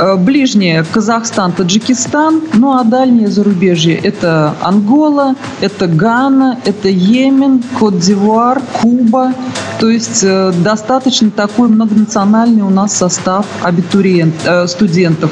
А, 0.00 0.16
ближние 0.16 0.84
Казахстан, 0.90 1.52
Таджикистан, 1.52 2.40
ну 2.54 2.72
а 2.72 2.84
дальние 2.84 3.28
зарубежье 3.28 3.94
это 3.96 4.54
Ангола, 4.62 5.34
это 5.60 5.86
Гана, 5.86 6.58
это 6.64 6.88
Йемен, 6.88 7.62
Кот-Дивуар, 7.78 8.62
Куба. 8.80 9.34
То 9.78 9.88
есть 9.88 10.22
э, 10.22 10.52
достаточно 10.62 11.30
такой 11.30 11.68
многонациональный 11.68 12.62
у 12.62 12.70
нас 12.70 12.96
состав 12.96 13.46
абитуриент, 13.62 14.34
э, 14.44 14.66
студентов. 14.66 15.30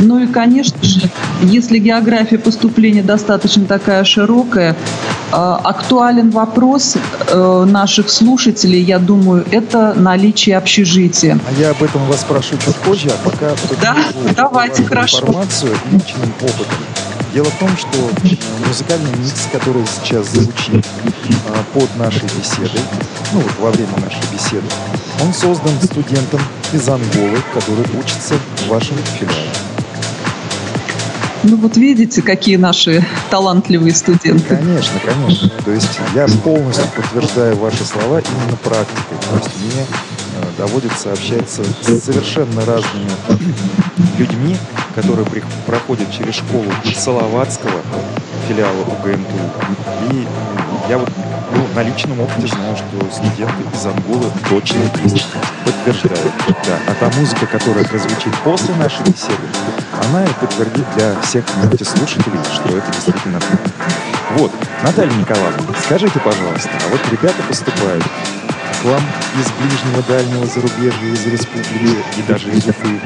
Ну 0.00 0.20
и, 0.20 0.26
конечно 0.26 0.78
же, 0.82 1.00
если 1.42 1.78
география 1.78 2.38
поступления 2.38 3.02
достаточно 3.02 3.66
такая 3.66 4.04
широкая, 4.04 4.72
э, 4.72 4.76
актуален 5.32 6.30
вопрос 6.30 6.96
э, 6.96 7.64
наших 7.68 8.08
слушателей, 8.08 8.80
я 8.80 8.98
думаю, 9.00 9.44
это 9.50 9.94
наличие 9.94 10.56
общежития. 10.56 11.38
А 11.48 11.60
я 11.60 11.70
об 11.70 11.82
этом 11.82 12.04
вас 12.06 12.20
спрошу 12.20 12.56
чуть 12.64 12.76
позже, 12.76 13.08
а 13.10 13.28
пока 13.28 13.50
да, 13.82 13.96
давайте, 14.36 14.84
хорошо. 14.84 15.20
информацию 15.20 15.76
личным 15.90 16.32
опытом. 16.40 16.76
Дело 17.34 17.46
в 17.46 17.58
том, 17.58 17.68
что 17.76 17.98
музыкальный 18.66 19.10
микс, 19.18 19.48
который 19.52 19.84
сейчас 19.86 20.28
звучит 20.28 20.86
а, 21.48 21.62
под 21.74 21.94
нашей 21.96 22.24
беседой, 22.38 22.80
ну 23.32 23.40
вот 23.40 23.52
во 23.60 23.70
время 23.70 23.92
нашей 23.98 24.22
беседы, 24.32 24.66
он 25.22 25.34
создан 25.34 25.72
студентом 25.82 26.40
из 26.72 26.88
Анголы, 26.88 27.38
который 27.52 27.84
учится 27.98 28.34
в 28.56 28.68
вашем 28.68 28.96
филиале. 29.18 29.50
Ну 31.44 31.56
вот 31.56 31.76
видите, 31.76 32.20
какие 32.22 32.56
наши 32.56 33.04
талантливые 33.30 33.94
студенты. 33.94 34.56
Конечно, 34.56 35.00
конечно. 35.04 35.48
То 35.64 35.70
есть 35.70 35.98
я 36.14 36.26
полностью 36.42 36.84
подтверждаю 36.96 37.56
ваши 37.56 37.84
слова 37.84 38.20
именно 38.20 38.56
практикой. 38.62 39.16
То 39.30 39.36
есть 39.36 39.50
мне 39.60 39.82
э, 39.82 40.07
доводится 40.56 41.12
общаться 41.12 41.62
с 41.64 42.04
совершенно 42.04 42.64
разными 42.64 43.10
людьми, 44.18 44.56
которые 44.94 45.26
проходят 45.66 46.10
через 46.12 46.34
школу 46.34 46.66
Салаватского 46.96 47.80
филиала 48.48 48.82
УГМТУ. 48.82 50.12
И 50.12 50.26
я 50.88 50.98
вот 50.98 51.10
ну, 51.52 51.66
на 51.74 51.82
личном 51.82 52.20
опыте 52.20 52.46
знаю, 52.46 52.76
что 52.76 53.10
студенты 53.10 53.62
из 53.72 53.86
Анголы 53.86 54.30
точно 54.48 54.80
есть. 55.04 55.26
Подтверждают. 55.64 56.32
Да. 56.46 56.78
А 56.86 56.94
та 56.94 57.18
музыка, 57.18 57.46
которая 57.46 57.84
прозвучит 57.84 58.36
после 58.44 58.74
нашей 58.74 59.02
беседы, 59.04 59.46
она 60.08 60.24
и 60.24 60.32
подтвердит 60.40 60.84
для 60.96 61.20
всех 61.22 61.44
слушателей, 61.48 62.38
что 62.52 62.76
это 62.76 62.92
действительно 62.92 63.40
так. 63.40 63.60
Вот, 64.36 64.52
Наталья 64.82 65.12
Николаевна, 65.14 65.74
скажите, 65.82 66.18
пожалуйста, 66.20 66.70
а 66.70 66.90
вот 66.90 67.00
ребята 67.10 67.42
поступают 67.48 68.04
вам 68.84 69.02
из 69.34 69.50
ближнего, 69.52 70.02
дальнего 70.08 70.46
зарубежья, 70.46 71.12
из 71.12 71.26
республики 71.26 71.96
и 72.16 72.22
даже 72.22 72.50
из 72.50 72.66
Уфы. 72.66 73.00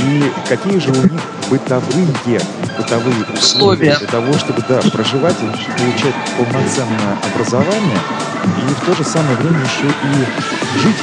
И 0.00 0.32
какие 0.48 0.78
же 0.78 0.90
у 0.90 1.02
них 1.02 1.20
бытовые, 1.50 2.40
бытовые 2.76 3.24
условия 3.34 3.96
для 3.98 4.08
того, 4.08 4.32
чтобы 4.34 4.64
да, 4.68 4.80
проживать 4.90 5.36
и 5.42 5.80
получать 5.80 6.14
полноценное 6.36 7.18
образование, 7.32 7.98
и 8.44 8.74
в 8.74 8.86
то 8.86 8.94
же 8.94 9.04
самое 9.04 9.36
время 9.36 9.60
еще 9.60 9.88
и 9.88 10.78
жить. 10.80 10.96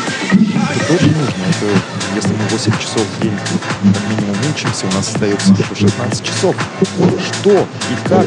Это 0.75 0.86
тоже 0.88 1.08
нужно. 1.08 1.43
Это 1.49 1.95
если 2.15 2.30
мы 2.30 2.47
8 2.49 2.71
часов 2.80 3.01
в 3.01 3.21
день 3.21 3.38
как 3.84 4.10
минимум 4.10 4.38
учимся, 4.54 4.86
у 4.88 4.95
нас 4.95 5.10
остается 5.10 5.51
еще 5.51 5.75
16 5.75 6.23
часов. 6.23 6.56
Что 7.41 7.51
и 7.51 8.08
как, 8.08 8.25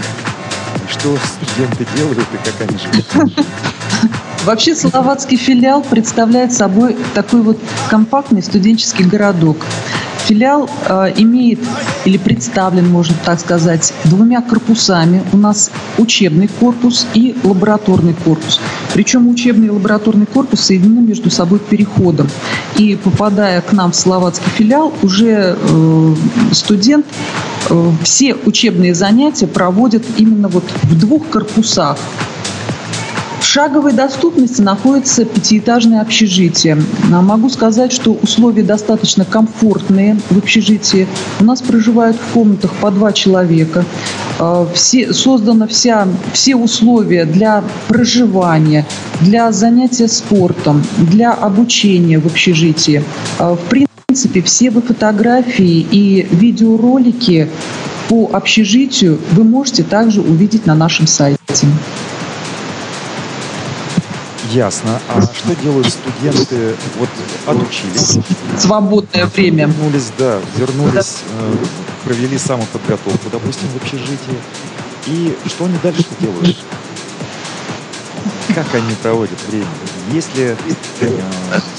что 0.89 1.17
студенты 1.17 1.87
делают, 1.97 2.27
и 2.33 2.37
как 2.37 2.69
они 2.69 2.79
живут. 2.79 3.33
Вообще 4.45 4.75
Салаватский 4.75 5.37
филиал 5.37 5.83
представляет 5.83 6.53
собой 6.53 6.97
такой 7.15 7.43
вот 7.43 7.59
компактный 7.91 8.43
студенческий 8.43 9.05
городок. 9.05 9.59
Филиал 10.27 10.69
э, 10.85 11.15
имеет 11.17 11.59
или 12.05 12.19
представлен, 12.19 12.89
можно 12.91 13.15
так 13.25 13.41
сказать, 13.41 13.95
двумя 14.05 14.43
корпусами. 14.43 15.23
У 15.33 15.39
нас 15.39 15.71
учебный 15.97 16.49
корпус 16.49 17.07
и 17.15 17.35
лабораторный 17.45 18.13
корпус. 18.13 18.61
Причем 18.93 19.27
учебный 19.29 19.69
и 19.69 19.71
лабораторный 19.71 20.27
корпус 20.27 20.61
соединены 20.61 21.01
между 21.01 21.31
собой 21.31 21.61
переходом. 21.61 22.29
И 22.77 22.97
попадая 22.97 23.63
к 23.63 23.73
нам 23.73 23.93
в 23.93 23.97
словацкий 23.97 24.51
филиал, 24.51 24.93
уже 25.03 25.57
э, 25.59 26.15
студент 26.53 27.07
э, 27.71 27.91
все 28.03 28.35
учебные 28.35 28.95
занятия 28.95 29.47
проводит 29.47 30.05
именно 30.19 30.49
вот 30.49 30.65
в 30.83 30.99
двух 30.99 31.27
корпусах 31.29 31.97
шаговой 33.49 33.95
доступности 33.95 34.61
находится 34.61 35.25
пятиэтажное 35.25 36.03
общежитие. 36.03 36.77
А 37.11 37.23
могу 37.23 37.49
сказать, 37.49 37.93
что 37.93 38.13
условия 38.13 38.63
достаточно 38.63 39.25
комфортные 39.25 40.19
в 40.29 40.37
общежитии. 40.37 41.09
У 41.41 41.45
нас 41.45 41.63
проживают 41.63 42.19
в 42.19 42.35
комнатах 42.35 42.73
по 42.75 42.91
два 42.91 43.13
человека. 43.13 43.87
А, 44.39 44.69
все, 44.75 45.15
созданы 45.15 45.67
вся, 45.67 46.07
все 46.35 46.57
условия 46.57 47.25
для 47.25 47.65
проживания, 47.89 48.85
для 49.23 49.51
занятия 49.51 50.09
спортом, 50.09 50.85
для 50.99 51.33
обучения 51.33 52.19
в 52.19 52.27
общежитии. 52.27 53.03
А, 53.39 53.55
в 53.55 53.61
принципе, 53.71 54.43
все 54.43 54.71
вы 54.71 54.83
фотографии 54.83 55.87
и 55.91 56.29
видеоролики 56.31 57.49
по 58.11 58.29
общежитию 58.31 59.19
вы 59.33 59.45
можете 59.45 59.85
также 59.85 60.21
увидеть 60.21 60.67
на 60.67 60.75
нашем 60.75 61.07
сайте. 61.07 61.39
Ясно. 64.53 65.01
А 65.09 65.23
что 65.23 65.55
делают 65.57 65.89
студенты? 65.89 66.75
Вот 66.99 67.09
отучились. 67.47 68.19
Свободное 68.59 69.27
время. 69.27 69.67
Вернулись, 69.67 70.11
да, 70.19 70.41
вернулись, 70.57 71.19
э, 71.39 71.55
провели 72.05 72.39
самоподготовку, 72.39 73.29
допустим, 73.31 73.69
в 73.69 73.77
общежитии. 73.77 74.39
И 75.07 75.37
что 75.47 75.67
они 75.67 75.77
дальше 75.83 76.05
делают? 76.21 76.57
Как 78.55 78.75
они 78.75 78.95
проводят 79.03 79.39
время? 79.49 79.67
Если 80.13 80.57
э, 81.01 81.21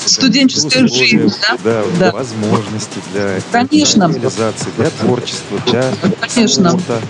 студенческая 0.05 0.87
жизнь, 0.87 1.31
да? 1.41 1.57
Да, 1.63 1.83
да, 1.99 2.11
возможности 2.11 2.99
для 3.11 3.39
Конечно. 3.51 4.11
реализации, 4.11 4.69
для 4.77 4.89
творчества, 4.91 5.59
для 5.65 5.91
Конечно. 6.21 6.69
спорта. 6.69 7.01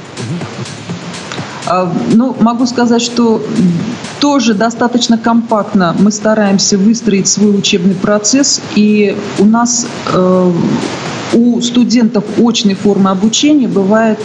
Ну, 2.13 2.35
могу 2.39 2.65
сказать, 2.65 3.01
что 3.01 3.41
тоже 4.19 4.53
достаточно 4.53 5.17
компактно 5.17 5.95
мы 5.99 6.11
стараемся 6.11 6.77
выстроить 6.77 7.27
свой 7.27 7.57
учебный 7.57 7.95
процесс, 7.95 8.61
и 8.75 9.15
у 9.37 9.45
нас 9.45 9.87
э, 10.11 10.51
у 11.33 11.61
студентов 11.61 12.23
очной 12.37 12.73
формы 12.73 13.11
обучения 13.11 13.67
бывает 13.67 14.19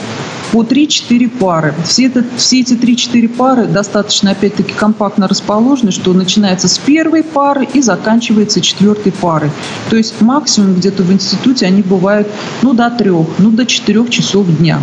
по 0.53 0.63
3-4 0.63 1.29
пары. 1.31 1.75
Все, 1.85 2.07
это, 2.07 2.25
все 2.37 2.61
эти 2.61 2.75
3-4 2.75 3.29
пары 3.29 3.67
достаточно, 3.67 4.31
опять-таки, 4.31 4.73
компактно 4.73 5.27
расположены, 5.27 5.91
что 5.91 6.13
начинается 6.13 6.69
с 6.69 6.79
первой 6.79 7.25
пары 7.25 7.67
и 7.75 7.83
заканчивается 7.83 8.61
четвертой 8.61 9.13
парой. 9.13 9.51
То 9.91 9.97
есть 9.97 10.21
максимум 10.21 10.77
где-то 10.77 11.03
в 11.03 11.13
институте 11.13 11.67
они 11.67 11.83
бывают 11.83 12.29
ну, 12.63 12.73
до 12.73 12.89
трех, 12.91 13.27
ну, 13.39 13.51
до 13.51 13.67
четырех 13.67 14.11
часов 14.11 14.47
дня. 14.59 14.81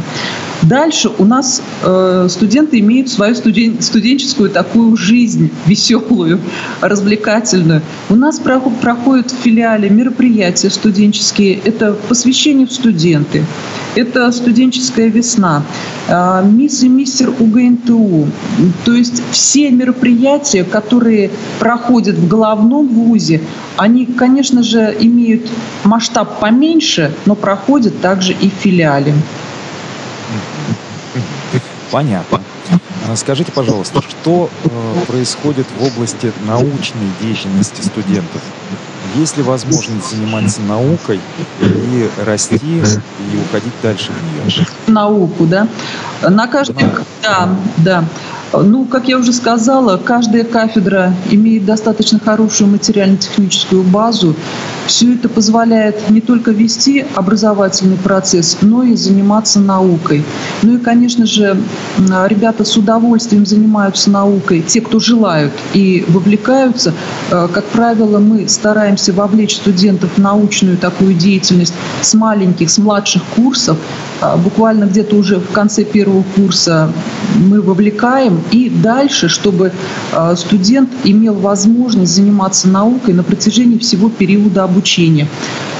Дальше 0.63 1.09
у 1.17 1.25
нас 1.25 1.61
э, 1.83 2.27
студенты 2.29 2.79
имеют 2.79 3.09
свою 3.09 3.33
студен, 3.33 3.81
студенческую 3.81 4.51
такую 4.51 4.95
жизнь 4.95 5.49
веселую, 5.65 6.39
развлекательную. 6.81 7.81
У 8.09 8.15
нас 8.15 8.39
проходят 8.39 9.31
в 9.31 9.35
филиале 9.35 9.89
мероприятия 9.89 10.69
студенческие. 10.69 11.55
Это 11.55 11.93
посвящение 11.93 12.67
в 12.67 12.71
студенты. 12.71 13.43
Это 13.95 14.31
студенческая 14.31 15.07
весна, 15.07 15.63
э, 16.07 16.43
мисс 16.45 16.83
и 16.83 16.89
мистер 16.89 17.29
УГНТУ. 17.39 18.27
То 18.85 18.93
есть 18.93 19.23
все 19.31 19.71
мероприятия, 19.71 20.63
которые 20.63 21.31
проходят 21.59 22.15
в 22.17 22.27
головном 22.27 22.87
вузе, 22.87 23.41
они, 23.77 24.05
конечно 24.05 24.61
же, 24.61 24.95
имеют 24.99 25.49
масштаб 25.83 26.39
поменьше, 26.39 27.11
но 27.25 27.33
проходят 27.33 27.99
также 27.99 28.33
и 28.33 28.49
в 28.49 28.53
филиале. 28.53 29.13
Понятно. 31.91 32.41
А 33.09 33.15
скажите, 33.15 33.51
пожалуйста, 33.51 34.01
что 34.01 34.49
э, 34.63 34.69
происходит 35.07 35.67
в 35.77 35.83
области 35.83 36.31
научной 36.47 37.09
деятельности 37.19 37.81
студентов? 37.81 38.41
Есть 39.15 39.35
ли 39.35 39.43
возможность 39.43 40.09
заниматься 40.09 40.61
наукой 40.61 41.19
и 41.59 42.09
расти, 42.25 42.55
и 42.55 43.37
уходить 43.37 43.73
дальше 43.83 44.11
в 44.13 44.47
нее? 44.47 44.65
Науку, 44.87 45.45
да? 45.45 45.67
На 46.21 46.47
каждой... 46.47 46.85
Да, 47.21 47.49
да. 47.77 48.05
Ну, 48.53 48.85
как 48.85 49.07
я 49.07 49.17
уже 49.17 49.31
сказала, 49.31 49.97
каждая 49.97 50.43
кафедра 50.43 51.13
имеет 51.29 51.65
достаточно 51.65 52.19
хорошую 52.19 52.69
материально-техническую 52.69 53.83
базу. 53.83 54.35
Все 54.87 55.13
это 55.13 55.29
позволяет 55.29 56.09
не 56.09 56.19
только 56.19 56.51
вести 56.51 57.05
образовательный 57.15 57.95
процесс, 57.95 58.57
но 58.61 58.83
и 58.83 58.95
заниматься 58.95 59.59
наукой. 59.61 60.25
Ну 60.63 60.75
и, 60.75 60.79
конечно 60.79 61.25
же, 61.25 61.57
ребята 61.97 62.65
с 62.65 62.75
удовольствием 62.75 63.45
занимаются 63.45 64.09
наукой, 64.09 64.61
те, 64.61 64.81
кто 64.81 64.99
желают 64.99 65.53
и 65.73 66.03
вовлекаются. 66.09 66.93
Э, 67.29 67.47
как 67.51 67.63
правило, 67.65 68.19
мы 68.19 68.49
стараемся 68.49 69.13
вовлечь 69.13 69.55
студентов 69.55 70.11
в 70.15 70.17
научную 70.17 70.77
такую 70.77 71.13
деятельность 71.13 71.73
с 72.01 72.13
маленьких, 72.13 72.69
с 72.69 72.77
младших 72.77 73.23
курсов. 73.35 73.77
Э, 74.21 74.35
буквально 74.35 74.85
где-то 74.85 75.15
уже 75.15 75.39
в 75.39 75.51
конце 75.51 75.85
первого 75.85 76.23
курса 76.35 76.91
мы 77.37 77.61
вовлекаем 77.61 78.40
и 78.51 78.69
дальше, 78.69 79.29
чтобы 79.29 79.71
э, 80.11 80.35
студент 80.35 80.89
имел 81.03 81.35
возможность 81.35 82.15
заниматься 82.15 82.67
наукой 82.67 83.13
на 83.13 83.23
протяжении 83.23 83.77
всего 83.77 84.09
периода 84.09 84.63
обучения. 84.63 85.27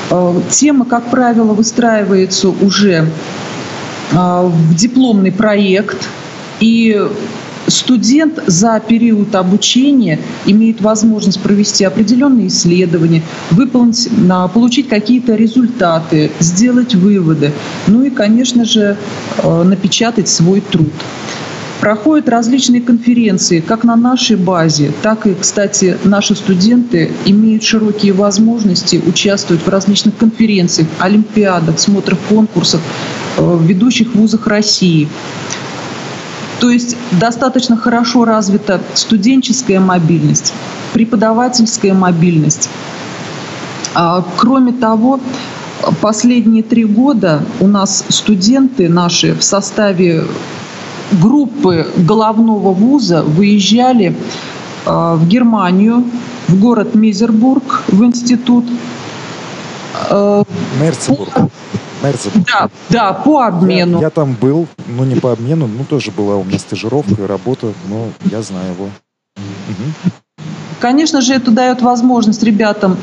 Э, 0.10 0.40
тема, 0.50 0.86
как 0.86 1.10
правило, 1.10 1.54
выстраивается 1.54 2.50
уже 2.50 3.08
э, 4.12 4.16
в 4.16 4.76
дипломный 4.76 5.32
проект, 5.32 6.08
и 6.60 7.02
студент 7.68 8.40
за 8.48 8.80
период 8.80 9.34
обучения 9.36 10.20
имеет 10.46 10.82
возможность 10.82 11.42
провести 11.42 11.84
определенные 11.86 12.48
исследования, 12.48 13.24
выполнить, 13.50 14.10
получить 14.54 14.90
какие-то 14.90 15.36
результаты, 15.36 16.32
сделать 16.40 16.94
выводы, 16.94 17.52
ну 17.88 18.04
и, 18.04 18.10
конечно 18.10 18.66
же, 18.66 18.98
напечатать 19.44 20.28
свой 20.28 20.62
труд. 20.62 20.92
Проходят 21.82 22.30
различные 22.30 22.80
конференции, 22.80 23.60
как 23.60 23.84
на 23.84 23.96
нашей 23.96 24.36
базе, 24.36 24.92
так 25.02 25.26
и, 25.26 25.34
кстати, 25.34 25.98
наши 26.04 26.36
студенты 26.36 27.12
имеют 27.26 27.64
широкие 27.64 28.14
возможности 28.14 29.02
участвовать 29.04 29.64
в 29.64 29.68
различных 29.68 30.16
конференциях, 30.16 30.88
олимпиадах, 31.00 31.80
смотрах 31.80 32.20
конкурсах 32.30 32.82
э, 33.38 33.42
в 33.42 33.64
ведущих 33.64 34.14
вузах 34.14 34.46
России. 34.46 35.10
То 36.60 36.70
есть 36.70 36.96
достаточно 37.20 37.76
хорошо 37.76 38.26
развита 38.26 38.80
студенческая 38.94 39.80
мобильность, 39.80 40.54
преподавательская 40.94 41.96
мобильность. 41.96 42.70
А, 43.96 44.24
кроме 44.38 44.72
того, 44.72 45.20
последние 46.00 46.62
три 46.62 46.86
года 46.86 47.44
у 47.60 47.66
нас 47.66 48.06
студенты 48.10 48.88
наши 48.88 49.34
в 49.34 49.44
составе 49.44 50.26
группы 51.12 51.88
головного 51.98 52.74
вуза 52.74 53.24
выезжали 53.24 54.16
э, 54.86 55.16
в 55.16 55.28
Германию, 55.28 56.04
в 56.48 56.60
город 56.60 56.96
Мизербург, 56.96 57.84
в 57.88 58.04
институт. 58.04 58.66
Э, 60.10 60.44
Мерцебург. 60.82 61.34
Мерцебург. 62.04 62.48
Да, 62.48 62.70
да, 62.90 63.14
по 63.14 63.46
обмену. 63.46 63.98
Я, 63.98 64.06
я 64.06 64.10
там 64.10 64.36
был, 64.40 64.68
но 64.88 65.06
не 65.06 65.16
по 65.16 65.32
обмену, 65.32 65.68
ну 65.68 65.84
тоже 65.84 66.12
была 66.12 66.36
у 66.36 66.44
меня 66.44 66.60
стажировка, 66.60 67.28
работа, 67.28 67.74
но 67.90 68.08
я 68.30 68.42
знаю 68.42 68.74
его. 68.74 68.86
Угу. 68.86 70.12
Конечно 70.80 71.22
же, 71.22 71.34
это 71.34 71.52
дает 71.52 71.82
возможность 71.82 72.42
ребятам 72.44 72.98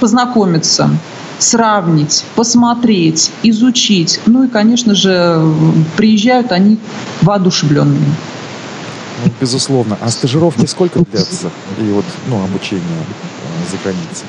познакомиться 0.00 0.90
сравнить, 1.38 2.24
посмотреть, 2.34 3.30
изучить. 3.42 4.20
Ну 4.26 4.44
и, 4.44 4.48
конечно 4.48 4.94
же, 4.94 5.42
приезжают 5.96 6.52
они 6.52 6.78
воодушевленные. 7.22 8.14
Ну, 9.24 9.32
безусловно. 9.40 9.96
А 10.00 10.10
стажировки 10.10 10.66
сколько 10.66 11.00
длятся? 11.00 11.50
И 11.78 11.84
вот, 11.84 12.04
ну, 12.28 12.42
обучение 12.44 12.84
э, 12.84 13.70
за 13.70 13.78
границей? 13.78 14.26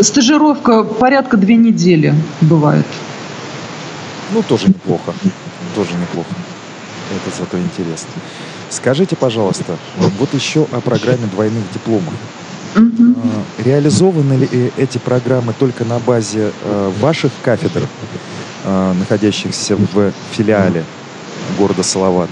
Стажировка 0.00 0.82
порядка 0.84 1.36
две 1.36 1.56
недели 1.56 2.14
бывает. 2.40 2.86
Ну, 4.32 4.42
тоже 4.42 4.68
неплохо. 4.68 5.12
Тоже 5.74 5.90
неплохо. 5.94 6.30
Это 7.14 7.36
зато 7.36 7.58
интересно. 7.58 8.10
Скажите, 8.70 9.16
пожалуйста, 9.16 9.76
вот 10.18 10.32
еще 10.32 10.66
о 10.72 10.80
программе 10.80 11.26
двойных 11.26 11.62
дипломов. 11.74 12.14
Угу. 12.74 13.14
реализованы 13.64 14.32
ли 14.34 14.72
эти 14.78 14.96
программы 14.98 15.52
только 15.58 15.84
на 15.84 15.98
базе 15.98 16.52
э, 16.62 16.90
ваших 17.00 17.30
кафедр, 17.42 17.86
э, 18.64 18.92
находящихся 18.98 19.76
в 19.76 20.12
филиале 20.32 20.84
города 21.58 21.82
Салават? 21.82 22.30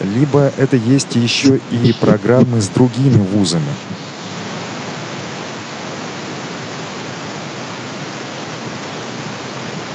Либо 0.00 0.52
это 0.56 0.76
есть 0.76 1.16
еще 1.16 1.60
и 1.70 1.92
программы 1.92 2.60
с 2.60 2.68
другими 2.68 3.18
вузами? 3.34 3.64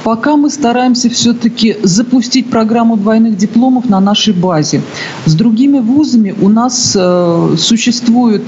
Пока 0.04 0.36
мы 0.36 0.52
стараемся 0.52 1.10
все-таки 1.10 1.78
запустить 1.82 2.52
программу 2.52 2.96
двойных 2.96 3.38
дипломов 3.38 3.90
на 3.90 4.00
нашей 4.00 4.34
базе. 4.34 4.84
С 5.26 5.34
другими 5.34 5.80
вузами 5.80 6.36
у 6.40 6.48
нас 6.48 6.96
э, 6.96 7.56
существует 7.58 8.44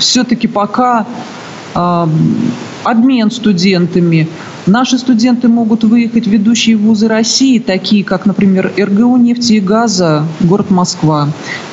все-таки 0.00 0.48
пока 0.48 1.06
э, 1.74 2.06
обмен 2.84 3.30
студентами. 3.30 4.28
Наши 4.66 4.98
студенты 4.98 5.48
могут 5.48 5.84
выехать 5.84 6.26
в 6.26 6.30
ведущие 6.30 6.76
вузы 6.76 7.08
России, 7.08 7.58
такие 7.58 8.04
как, 8.04 8.26
например, 8.26 8.72
РГУ 8.76 9.16
нефти 9.16 9.54
и 9.54 9.60
газа, 9.60 10.24
город 10.40 10.70
Москва, 10.70 11.28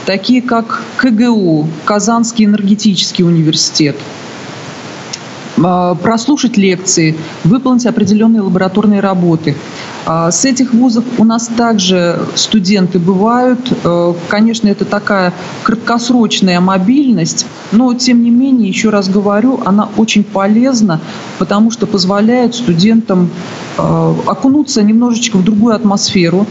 такие 0.06 0.42
как 0.42 0.84
КГУ, 0.98 1.68
Казанский 1.86 2.46
энергетический 2.46 3.26
университет– 3.26 3.96
прослушать 5.58 6.56
лекции, 6.56 7.18
выполнить 7.44 7.86
определенные 7.86 8.42
лабораторные 8.42 9.00
работы. 9.00 9.56
А, 10.06 10.32
с 10.32 10.46
этих 10.46 10.74
вузов 10.74 11.04
у 11.18 11.26
нас 11.26 11.48
также 11.48 12.20
студенты 12.36 13.00
бывают. 13.00 13.60
Э, 13.84 14.14
конечно, 14.30 14.70
это 14.70 14.86
такая 14.86 15.34
краткосрочная 15.64 16.62
мобильность, 16.62 17.46
но 17.72 17.94
тем 17.94 18.24
не 18.24 18.30
менее, 18.30 18.70
еще 18.70 18.90
раз 18.90 19.10
говорю, 19.10 19.60
она 19.66 19.90
очень 19.98 20.24
полезна, 20.24 21.02
потому 21.40 21.72
что 21.72 21.88
позволяет 21.88 22.56
студентам 22.56 23.30
э, 23.78 24.14
окунуться 24.28 24.82
немножечко 24.82 25.38
в 25.38 25.44
другую 25.44 25.76
атмосферу, 25.76 26.46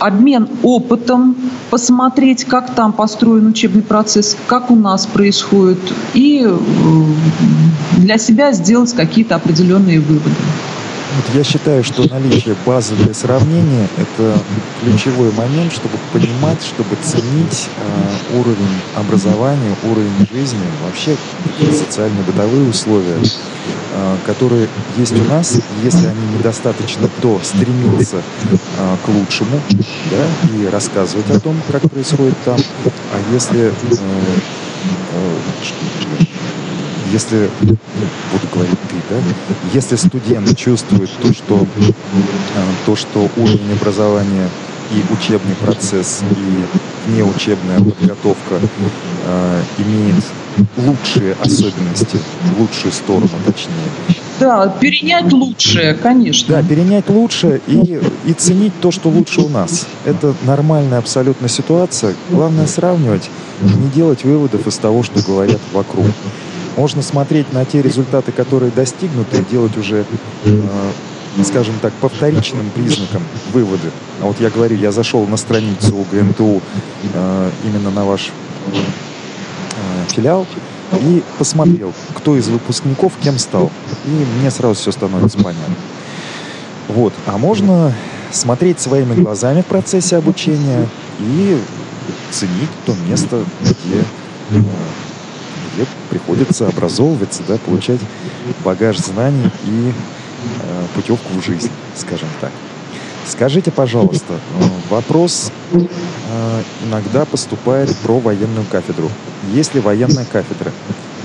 обмен 0.00 0.48
опытом, 0.62 1.36
посмотреть, 1.70 2.44
как 2.44 2.74
там 2.74 2.92
построен 2.92 3.46
учебный 3.46 3.82
процесс, 3.82 4.36
как 4.46 4.70
у 4.70 4.76
нас 4.76 5.06
происходит, 5.06 5.78
и 6.14 6.48
для 7.98 8.18
себя 8.18 8.52
сделать 8.52 8.92
какие-то 8.94 9.36
определенные 9.36 10.00
выводы. 10.00 10.34
Вот 11.16 11.34
я 11.34 11.42
считаю, 11.42 11.82
что 11.82 12.08
наличие 12.08 12.54
базы 12.64 12.94
для 12.94 13.12
сравнения– 13.12 13.88
это 13.96 14.38
ключевой 14.80 15.32
момент, 15.32 15.72
чтобы 15.72 15.94
понимать, 16.12 16.62
чтобы 16.62 16.96
ценить 17.02 17.68
э, 17.76 18.38
уровень 18.38 18.80
образования, 18.96 19.74
уровень 19.84 20.26
жизни, 20.32 20.60
вообще 20.84 21.16
социальные 21.76 22.22
бытовые 22.22 22.68
условия, 22.68 23.16
которые 24.24 24.68
есть 24.96 25.12
у 25.18 25.24
нас. 25.24 25.58
Если 25.82 26.06
они 26.06 26.38
недостаточно, 26.38 27.08
то 27.20 27.40
стремиться 27.42 28.18
э, 28.18 28.96
к 29.04 29.08
лучшему 29.08 29.60
да, 30.10 30.56
и 30.56 30.66
рассказывать 30.66 31.30
о 31.30 31.40
том, 31.40 31.60
как 31.70 31.82
происходит 31.90 32.34
там. 32.44 32.58
А 32.84 33.32
если 33.32 33.68
э, 33.68 33.72
э, 35.12 35.38
если, 37.12 37.50
буду 37.60 38.46
говорить 38.54 38.78
ты, 38.88 38.96
да, 39.10 39.16
если 39.74 39.96
студент 39.96 40.56
чувствует 40.56 41.10
то, 41.20 41.32
что, 41.32 41.66
то, 42.86 42.96
что 42.96 43.28
уровень 43.36 43.72
образования 43.72 44.48
и 44.92 45.12
учебный 45.12 45.54
процесс, 45.56 46.22
и 46.36 47.10
неучебная 47.10 47.80
подготовка 47.80 48.60
э, 49.24 49.62
имеет 49.78 50.24
лучшие 50.76 51.34
особенности, 51.40 52.18
лучшую 52.58 52.92
сторону, 52.92 53.30
точнее. 53.44 54.16
Да, 54.40 54.68
перенять 54.80 55.30
лучшее, 55.32 55.92
конечно. 55.94 56.56
Да, 56.56 56.62
перенять 56.66 57.10
лучшее 57.10 57.60
и, 57.66 58.00
и 58.24 58.32
ценить 58.32 58.72
то, 58.80 58.90
что 58.90 59.10
лучше 59.10 59.42
у 59.42 59.48
нас. 59.50 59.86
Это 60.06 60.34
нормальная 60.44 60.98
абсолютно 60.98 61.46
ситуация. 61.48 62.14
Главное 62.30 62.66
сравнивать, 62.66 63.28
не 63.60 63.90
делать 63.90 64.24
выводов 64.24 64.66
из 64.66 64.76
того, 64.78 65.02
что 65.02 65.20
говорят 65.20 65.60
вокруг. 65.72 66.06
Можно 66.76 67.02
смотреть 67.02 67.52
на 67.52 67.66
те 67.66 67.82
результаты, 67.82 68.32
которые 68.32 68.72
достигнуты, 68.72 69.38
и 69.38 69.44
делать 69.50 69.76
уже, 69.76 70.06
э, 70.44 70.62
скажем 71.44 71.74
так, 71.82 71.92
по 71.94 72.08
вторичным 72.08 72.70
признакам 72.70 73.22
выводы. 73.52 73.90
А 74.22 74.26
вот 74.26 74.40
я 74.40 74.48
говорю, 74.48 74.76
я 74.76 74.90
зашел 74.90 75.26
на 75.26 75.36
страницу 75.36 75.94
УГНТУ 75.94 76.62
э, 77.12 77.50
именно 77.66 77.90
на 77.90 78.04
ваш 78.06 78.30
филиал 80.12 80.46
и 80.92 81.22
посмотрел, 81.38 81.92
кто 82.14 82.36
из 82.36 82.48
выпускников 82.48 83.12
кем 83.22 83.38
стал. 83.38 83.70
И 84.06 84.10
мне 84.40 84.50
сразу 84.50 84.74
все 84.74 84.92
становится 84.92 85.38
понятно. 85.38 85.74
Вот. 86.88 87.12
А 87.26 87.38
можно 87.38 87.94
смотреть 88.32 88.80
своими 88.80 89.14
глазами 89.14 89.62
в 89.62 89.66
процессе 89.66 90.16
обучения 90.16 90.88
и 91.18 91.58
ценить 92.30 92.70
то 92.86 92.94
место, 93.08 93.44
где 93.60 94.04
где 95.74 95.86
приходится 96.08 96.66
образовываться, 96.66 97.42
да, 97.46 97.56
получать 97.58 98.00
багаж 98.64 98.98
знаний 98.98 99.50
и 99.64 99.92
э, 100.62 100.86
путевку 100.94 101.32
в 101.38 101.44
жизнь, 101.44 101.70
скажем 101.94 102.28
так. 102.40 102.50
Скажите, 103.30 103.70
пожалуйста, 103.70 104.34
э, 104.34 104.64
вопрос 104.90 105.52
э, 105.72 105.86
иногда 106.84 107.24
поступает 107.24 107.94
про 107.98 108.18
военную 108.18 108.66
кафедру. 108.70 109.08
Есть 109.54 109.72
ли 109.74 109.80
военная 109.80 110.24
кафедра? 110.24 110.72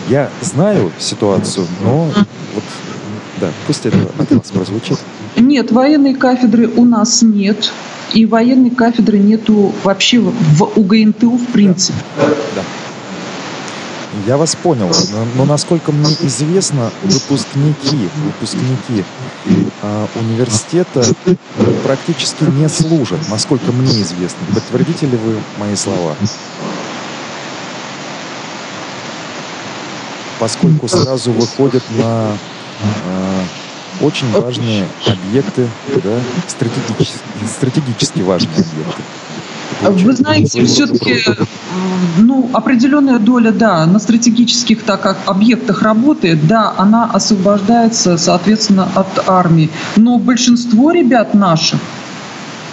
Я 0.07 0.29
знаю 0.41 0.91
ситуацию, 0.99 1.65
но 1.83 2.05
вот, 2.53 2.63
да, 3.41 3.49
пусть 3.65 3.87
это 3.87 3.97
от 4.19 4.31
вас 4.31 4.51
прозвучит. 4.51 4.99
Нет, 5.35 5.71
военной 5.71 6.13
кафедры 6.13 6.67
у 6.67 6.85
нас 6.85 7.23
нет. 7.23 7.71
И 8.13 8.27
военной 8.27 8.69
кафедры 8.69 9.17
нету 9.17 9.73
вообще 9.83 10.19
в 10.19 10.63
УГНТУ 10.75 11.31
в 11.31 11.47
принципе. 11.47 11.97
Да. 12.17 12.27
да. 12.55 12.61
Я 14.23 14.37
вас 14.37 14.55
понял, 14.55 14.89
но, 15.35 15.45
насколько 15.45 15.91
мне 15.91 16.13
известно, 16.21 16.89
выпускники, 17.03 18.09
выпускники 18.23 19.03
э, 19.81 20.07
университета 20.15 21.03
практически 21.83 22.43
не 22.43 22.69
служат, 22.69 23.19
насколько 23.29 23.71
мне 23.73 24.01
известно. 24.01 24.39
Подтвердите 24.53 25.05
ли 25.05 25.17
вы 25.17 25.37
мои 25.57 25.75
слова? 25.75 26.15
Поскольку 30.39 30.87
сразу 30.87 31.31
выходят 31.31 31.83
на 31.91 32.37
э, 32.81 33.43
очень 34.01 34.31
важные 34.31 34.87
объекты, 35.05 35.67
да, 36.03 36.19
стратегически, 36.47 37.19
стратегически 37.47 38.21
важные 38.21 38.55
объекты. 38.55 39.03
Вы 39.81 40.13
знаете, 40.13 40.63
все-таки 40.65 41.23
ну, 42.17 42.49
определенная 42.53 43.19
доля, 43.19 43.51
да, 43.51 43.85
на 43.85 43.99
стратегических 43.99 44.83
так 44.83 45.01
как 45.01 45.17
объектах 45.25 45.81
работает, 45.81 46.47
да, 46.47 46.73
она 46.77 47.05
освобождается, 47.05 48.17
соответственно, 48.17 48.87
от 48.95 49.27
армии. 49.27 49.69
Но 49.95 50.17
большинство 50.17 50.91
ребят 50.91 51.33
наших 51.33 51.79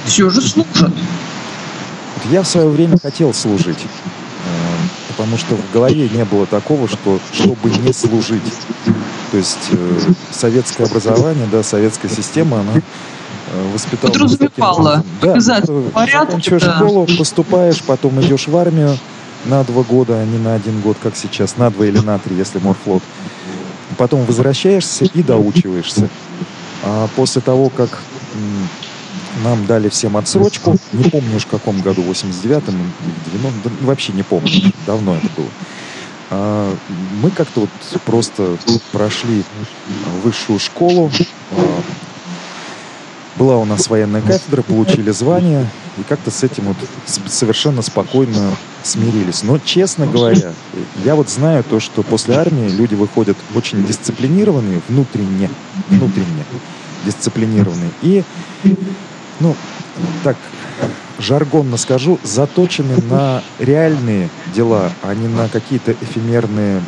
все 0.04 0.30
же 0.30 0.40
служат. 0.40 0.92
Я 2.30 2.42
в 2.42 2.46
свое 2.46 2.68
время 2.68 2.98
хотел 3.02 3.34
служить, 3.34 3.78
э, 3.78 5.08
потому 5.08 5.36
что 5.36 5.56
в 5.56 5.72
голове 5.72 6.08
не 6.08 6.24
было 6.24 6.46
такого, 6.46 6.88
что 6.88 7.18
чтобы 7.32 7.70
не 7.84 7.92
служить. 7.92 8.42
То 9.32 9.36
есть 9.36 9.70
э, 9.72 9.98
советское 10.30 10.84
образование, 10.84 11.48
да, 11.50 11.62
советская 11.62 12.10
система, 12.10 12.60
она 12.60 12.72
Э, 12.74 12.80
воспитал. 13.72 14.10
Подразумевала. 14.10 15.04
Да, 15.20 15.40
заканчиваешь 15.40 16.62
да. 16.62 16.76
школу, 16.76 17.06
поступаешь, 17.18 17.82
потом 17.82 18.20
идешь 18.20 18.48
в 18.48 18.56
армию 18.56 18.96
на 19.44 19.64
два 19.64 19.82
года, 19.82 20.20
а 20.20 20.24
не 20.24 20.38
на 20.38 20.54
один 20.54 20.80
год, 20.80 20.96
как 21.02 21.16
сейчас, 21.16 21.56
на 21.56 21.70
два 21.70 21.86
или 21.86 21.98
на 21.98 22.18
три, 22.18 22.36
если 22.36 22.58
морфлот. 22.58 23.02
Потом 23.98 24.24
возвращаешься 24.24 25.04
и 25.04 25.22
доучиваешься. 25.22 26.08
А 26.84 27.08
после 27.14 27.42
того, 27.42 27.68
как 27.68 28.02
нам 29.44 29.66
дали 29.66 29.88
всем 29.88 30.16
отсрочку, 30.16 30.76
не 30.92 31.04
помню 31.04 31.36
уж 31.36 31.44
в 31.44 31.48
каком 31.48 31.80
году, 31.80 32.02
89-м 32.02 32.74
или 32.74 33.38
90 33.38 33.70
вообще 33.84 34.12
не 34.12 34.22
помню, 34.22 34.72
давно 34.86 35.16
это 35.16 35.28
было. 35.36 35.48
А, 36.30 36.74
мы 37.22 37.30
как-то 37.30 37.60
вот 37.60 37.70
просто 38.04 38.56
прошли 38.92 39.44
высшую 40.22 40.58
школу, 40.58 41.10
а, 41.52 41.80
была 43.42 43.56
у 43.56 43.64
нас 43.64 43.88
военная 43.88 44.22
кафедра, 44.22 44.62
получили 44.62 45.10
звание, 45.10 45.68
и 45.98 46.02
как-то 46.04 46.30
с 46.30 46.44
этим 46.44 46.64
вот 46.64 46.76
совершенно 47.26 47.82
спокойно 47.82 48.54
смирились. 48.84 49.42
Но, 49.42 49.58
честно 49.58 50.06
говоря, 50.06 50.52
я 51.04 51.16
вот 51.16 51.28
знаю 51.28 51.64
то, 51.64 51.80
что 51.80 52.04
после 52.04 52.36
армии 52.36 52.68
люди 52.68 52.94
выходят 52.94 53.36
очень 53.56 53.84
дисциплинированные, 53.84 54.80
внутренне, 54.88 55.50
внутренне 55.88 56.44
дисциплинированные. 57.04 57.90
И, 58.02 58.22
ну, 59.40 59.56
так, 60.22 60.36
жаргонно 61.18 61.78
скажу, 61.78 62.20
заточены 62.22 63.02
на 63.02 63.42
реальные 63.58 64.30
дела, 64.54 64.92
а 65.02 65.16
не 65.16 65.26
на 65.26 65.48
какие-то 65.48 65.92
эфемерные 66.00 66.80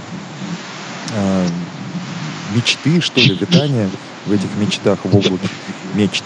э, 1.16 1.48
мечты, 2.55 3.00
что 3.00 3.20
ли, 3.20 3.34
витания 3.40 3.90
в 4.26 4.30
этих 4.30 4.55
мечтах, 4.57 5.00
в 5.02 5.16
облаке 5.16 5.48
мечт. 5.95 6.24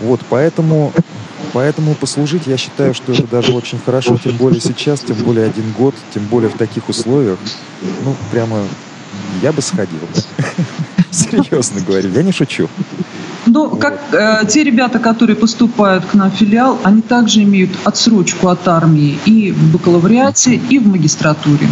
Вот, 0.00 0.20
поэтому, 0.28 0.92
поэтому 1.52 1.94
послужить, 1.94 2.46
я 2.46 2.56
считаю, 2.56 2.94
что 2.94 3.12
это 3.12 3.26
даже 3.26 3.52
очень 3.52 3.78
хорошо, 3.78 4.18
тем 4.22 4.36
более 4.36 4.60
сейчас, 4.60 5.00
тем 5.00 5.16
более 5.16 5.46
один 5.46 5.72
год, 5.72 5.94
тем 6.14 6.24
более 6.24 6.48
в 6.48 6.56
таких 6.56 6.88
условиях. 6.88 7.38
Ну, 8.04 8.16
прямо 8.30 8.58
я 9.42 9.52
бы 9.52 9.62
сходил. 9.62 10.00
Серьезно 11.10 11.80
говорю, 11.80 12.10
я 12.10 12.22
не 12.22 12.32
шучу. 12.32 12.68
Но 13.46 13.68
как 13.68 14.00
э, 14.12 14.46
те 14.48 14.62
ребята, 14.62 14.98
которые 14.98 15.34
поступают 15.34 16.04
к 16.04 16.14
нам 16.14 16.30
в 16.30 16.34
филиал, 16.34 16.78
они 16.84 17.02
также 17.02 17.42
имеют 17.42 17.70
отсрочку 17.84 18.48
от 18.48 18.66
армии 18.68 19.18
и 19.24 19.50
в 19.50 19.72
бакалавриате, 19.72 20.54
и 20.54 20.78
в 20.78 20.86
магистратуре. 20.86 21.68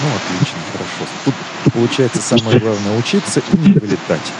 Ну, 0.00 0.08
отлично, 0.14 0.58
хорошо. 0.72 1.10
Тут 1.24 1.34
получается 1.72 2.20
самое 2.22 2.60
главное 2.60 2.98
учиться 2.98 3.40
и 3.52 3.56
не 3.56 3.72
вылетать. 3.72 4.32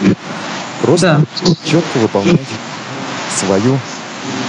Просто 0.81 1.25
да. 1.41 1.51
четко 1.65 1.97
выполнять 1.97 2.39
свою, 3.35 3.77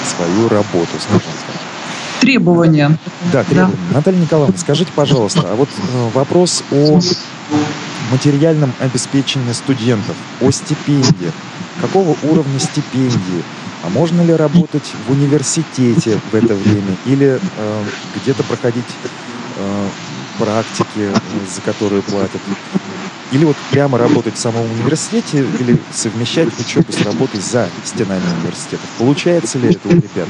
свою 0.05 0.49
работу, 0.49 0.89
скажем 0.99 1.21
так. 1.21 1.57
Требования. 2.21 2.99
Да, 3.33 3.45
требования. 3.45 3.77
Да. 3.91 3.95
Наталья 3.97 4.19
Николаевна, 4.19 4.57
скажите, 4.59 4.91
пожалуйста, 4.95 5.43
а 5.45 5.55
вот 5.55 5.69
э, 5.69 6.09
вопрос 6.15 6.65
о 6.73 7.01
материальном 8.11 8.73
обеспечении 8.81 9.53
студентов, 9.53 10.17
о 10.41 10.51
стипендиях. 10.51 11.35
Какого 11.81 12.17
уровня 12.23 12.59
стипендии? 12.59 13.45
А 13.85 13.89
можно 13.91 14.23
ли 14.23 14.35
работать 14.35 14.93
в 15.07 15.13
университете 15.13 16.19
в 16.33 16.35
это 16.35 16.55
время 16.55 16.97
или 17.07 17.39
э, 17.57 17.85
где-то 18.17 18.43
проходить 18.43 18.85
э, 19.57 19.89
практики, 20.39 21.13
за 21.55 21.61
которые 21.61 22.03
платят? 22.03 22.41
Или 23.31 23.45
вот 23.45 23.57
прямо 23.71 23.99
работать 23.99 24.37
в 24.37 24.39
самом 24.39 24.63
университете, 24.63 25.45
или 25.61 25.79
совмещать 25.93 26.49
учебу 26.59 26.91
с 26.91 27.05
работой 27.05 27.41
за 27.41 27.69
стенами 27.85 28.23
университета. 28.41 28.83
Получается 28.99 29.59
ли 29.59 29.71
это 29.71 29.89
у 29.89 29.93
ребят? 29.93 30.29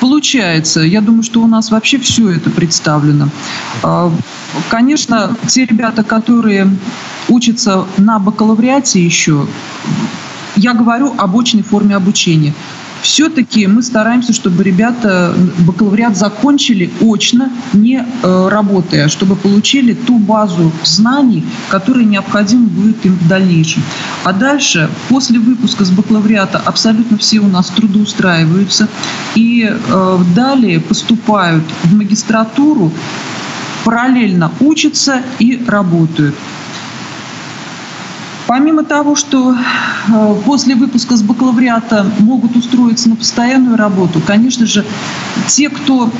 Получается. 0.00 0.80
Я 0.80 1.00
думаю, 1.00 1.22
что 1.22 1.42
у 1.42 1.46
нас 1.46 1.70
вообще 1.70 1.98
все 1.98 2.30
это 2.30 2.50
представлено. 2.50 3.28
А, 3.82 4.10
конечно, 4.68 5.36
те 5.46 5.64
ребята, 5.64 6.02
которые 6.02 6.68
учатся 7.28 7.84
на 7.98 8.18
бакалавриате 8.18 9.04
еще, 9.04 9.46
я 10.56 10.74
говорю 10.74 11.14
об 11.18 11.36
очной 11.36 11.62
форме 11.62 11.94
обучения 11.94 12.52
все-таки 13.02 13.66
мы 13.66 13.82
стараемся, 13.82 14.32
чтобы 14.32 14.62
ребята 14.62 15.34
бакалавриат 15.66 16.16
закончили 16.16 16.90
очно, 17.00 17.50
не 17.72 18.04
э, 18.04 18.48
работая, 18.48 19.08
чтобы 19.08 19.36
получили 19.36 19.92
ту 19.92 20.18
базу 20.18 20.72
знаний, 20.84 21.44
которая 21.68 22.04
необходима 22.04 22.68
будет 22.68 23.04
им 23.04 23.14
в 23.14 23.28
дальнейшем. 23.28 23.82
А 24.24 24.32
дальше, 24.32 24.88
после 25.08 25.38
выпуска 25.38 25.84
с 25.84 25.90
бакалавриата, 25.90 26.62
абсолютно 26.64 27.18
все 27.18 27.40
у 27.40 27.48
нас 27.48 27.68
трудоустраиваются 27.68 28.88
и 29.34 29.68
э, 29.68 30.18
далее 30.34 30.80
поступают 30.80 31.64
в 31.84 31.94
магистратуру, 31.94 32.92
параллельно 33.84 34.50
учатся 34.60 35.22
и 35.38 35.60
работают. 35.66 36.34
Помимо 38.52 38.84
того, 38.84 39.16
что 39.16 39.54
э, 39.54 40.34
после 40.44 40.74
выпуска 40.74 41.16
с 41.16 41.22
бакалавриата 41.22 42.04
могут 42.18 42.54
устроиться 42.54 43.08
на 43.08 43.16
постоянную 43.16 43.78
работу, 43.78 44.20
конечно 44.20 44.66
же, 44.66 44.84
те, 45.48 45.70
кто 45.70 46.10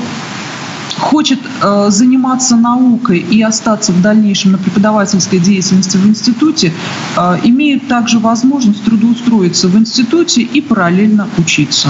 хочет 0.97 1.37
э, 1.61 1.89
заниматься 1.91 2.55
наукой 2.55 3.19
и 3.19 3.39
остаться 3.43 3.91
в 3.91 4.01
дальнейшем 4.01 4.53
на 4.53 4.57
преподавательской 4.57 5.37
деятельности 5.37 5.95
в 5.97 6.07
институте, 6.07 6.73
э, 7.17 7.39
имеют 7.43 7.87
также 7.87 8.17
возможность 8.17 8.83
трудоустроиться 8.83 9.67
в 9.67 9.77
институте 9.77 10.41
и 10.41 10.59
параллельно 10.59 11.29
учиться. 11.37 11.89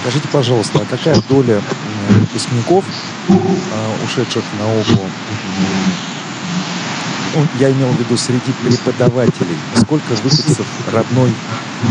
Скажите, 0.00 0.26
пожалуйста, 0.32 0.78
а 0.78 0.86
какая 0.86 1.20
доля 1.28 1.60
выпускников, 2.18 2.82
ушедших 4.06 4.42
в 4.42 4.58
науку, 4.58 5.04
я 7.58 7.70
имел 7.70 7.88
в 7.88 7.98
виду 7.98 8.16
среди 8.16 8.52
преподавателей, 8.62 9.56
сколько 9.76 10.14
выходцев 10.22 10.66
родной, 10.92 11.32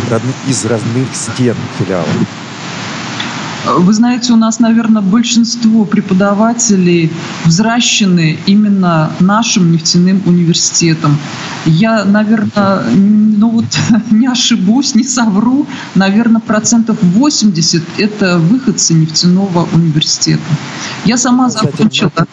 родных, 0.09 0.35
из 0.47 0.65
родных 0.65 1.07
стен 1.13 1.55
филиала? 1.77 2.05
Вы 3.75 3.93
знаете, 3.93 4.33
у 4.33 4.35
нас, 4.35 4.59
наверное, 4.59 5.01
большинство 5.01 5.85
преподавателей 5.85 7.11
взращены 7.45 8.39
именно 8.45 9.11
нашим 9.19 9.71
нефтяным 9.71 10.21
университетом. 10.25 11.17
Я, 11.65 12.05
наверное, 12.05 12.83
ну 12.93 13.49
вот 13.49 13.65
не 14.11 14.27
ошибусь, 14.27 14.95
не 14.95 15.03
совру, 15.03 15.67
наверное, 15.95 16.41
процентов 16.41 16.97
80– 17.01 17.83
это 17.97 18.39
выходцы 18.39 18.93
нефтяного 18.93 19.67
университета. 19.73 20.41
Я 21.05 21.17
сама 21.17 21.49
закончила, 21.49 22.11
ага. 22.15 22.27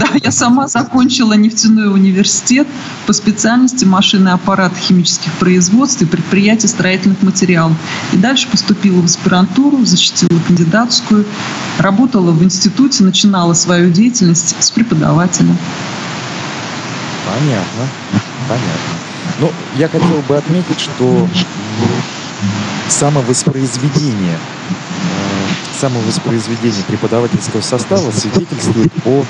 да, 0.00 0.06
я 0.22 0.30
сама 0.30 0.66
закончила 0.68 1.34
нефтяной 1.34 1.92
университет 1.92 2.66
по 3.06 3.12
специальности 3.12 3.84
машины, 3.84 4.30
аппарат 4.30 4.72
химических 4.76 5.32
производств 5.34 6.02
и 6.02 6.06
предприятий 6.06 6.68
строительных 6.68 7.22
материалов. 7.22 7.76
И 8.12 8.16
дальше 8.16 8.48
поступила 8.48 9.00
в 9.00 9.04
аспирантуру, 9.04 9.84
защитила 9.84 10.38
кандидатскую, 10.64 11.24
работала 11.78 12.30
в 12.32 12.42
институте, 12.42 13.04
начинала 13.04 13.54
свою 13.54 13.90
деятельность 13.90 14.56
с 14.62 14.70
преподавателя. 14.70 15.54
Понятно, 17.26 17.88
понятно. 18.48 18.94
Ну, 19.40 19.52
я 19.76 19.88
хотел 19.88 20.22
бы 20.28 20.36
отметить, 20.36 20.80
что 20.80 21.28
самовоспроизведение 22.88 24.38
самовоспроизведение 25.78 26.84
преподавательского 26.84 27.60
состава 27.60 28.10
свидетельствует 28.12 28.92
о 29.04 29.24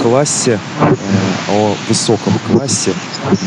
классе, 0.00 0.58
э, 0.80 0.94
о 1.50 1.76
высоком 1.88 2.32
классе 2.50 2.94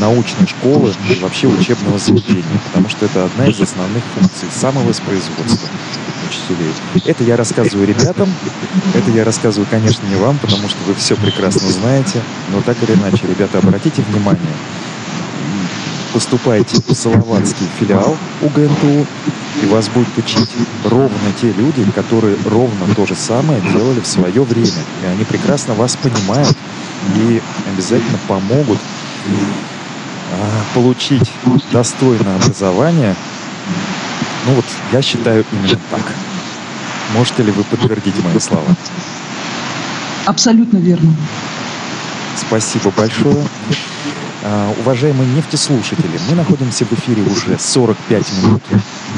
научной 0.01 0.45
школы 0.45 0.93
и 1.09 1.19
вообще 1.21 1.47
учебного 1.47 1.97
заведения, 1.97 2.43
потому 2.65 2.89
что 2.89 3.05
это 3.05 3.25
одна 3.25 3.47
из 3.47 3.59
основных 3.59 4.03
функций 4.13 4.49
самовоспроизводства. 4.53 5.69
Это 7.05 7.23
я 7.23 7.35
рассказываю 7.37 7.87
ребятам, 7.87 8.31
это 8.93 9.11
я 9.11 9.23
рассказываю, 9.23 9.67
конечно, 9.69 10.05
не 10.07 10.15
вам, 10.15 10.37
потому 10.37 10.67
что 10.69 10.77
вы 10.87 10.93
все 10.95 11.15
прекрасно 11.15 11.69
знаете, 11.71 12.21
но 12.51 12.61
так 12.61 12.77
или 12.83 12.93
иначе, 12.93 13.27
ребята, 13.27 13.57
обратите 13.59 14.01
внимание, 14.03 14.53
поступаете 16.13 16.77
в 16.87 16.93
Салаватский 16.93 17.67
филиал 17.79 18.15
УГНТУ, 18.41 19.05
и 19.61 19.65
вас 19.67 19.89
будут 19.89 20.17
учить 20.17 20.49
ровно 20.83 21.31
те 21.41 21.51
люди, 21.51 21.83
которые 21.91 22.37
ровно 22.45 22.93
то 22.95 23.05
же 23.05 23.15
самое 23.15 23.61
делали 23.61 23.99
в 23.99 24.07
свое 24.07 24.43
время. 24.43 24.83
И 25.03 25.07
они 25.07 25.23
прекрасно 25.23 25.73
вас 25.73 25.95
понимают 25.95 26.55
и 27.15 27.41
обязательно 27.73 28.19
помогут 28.27 28.79
а, 30.33 30.63
получить 30.73 31.31
достойное 31.71 32.35
образование. 32.37 33.15
Ну 34.47 34.53
вот, 34.53 34.65
я 34.91 35.01
считаю 35.01 35.45
именно 35.51 35.79
так. 35.89 36.03
Можете 37.13 37.43
ли 37.43 37.51
вы 37.51 37.63
подтвердить 37.63 38.21
мои 38.23 38.39
слова? 38.39 38.75
Абсолютно 40.25 40.77
верно. 40.77 41.13
Спасибо 42.35 42.91
большое. 42.91 43.45
А, 44.47 44.73
уважаемые 44.79 45.27
нефтеслушатели, 45.33 46.19
мы 46.29 46.35
находимся 46.35 46.85
в 46.85 46.93
эфире 46.93 47.23
уже 47.23 47.57
45 47.57 48.31
минут. 48.43 48.61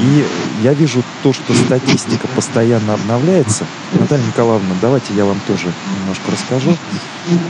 И 0.00 0.26
я 0.62 0.72
вижу 0.72 1.02
то, 1.22 1.32
что 1.32 1.54
статистика 1.54 2.26
постоянно 2.28 2.94
обновляется. 2.94 3.66
Наталья 3.92 4.24
Николаевна, 4.24 4.74
давайте 4.80 5.12
я 5.14 5.24
вам 5.24 5.38
тоже 5.46 5.72
немножко 6.00 6.30
расскажу, 6.32 6.76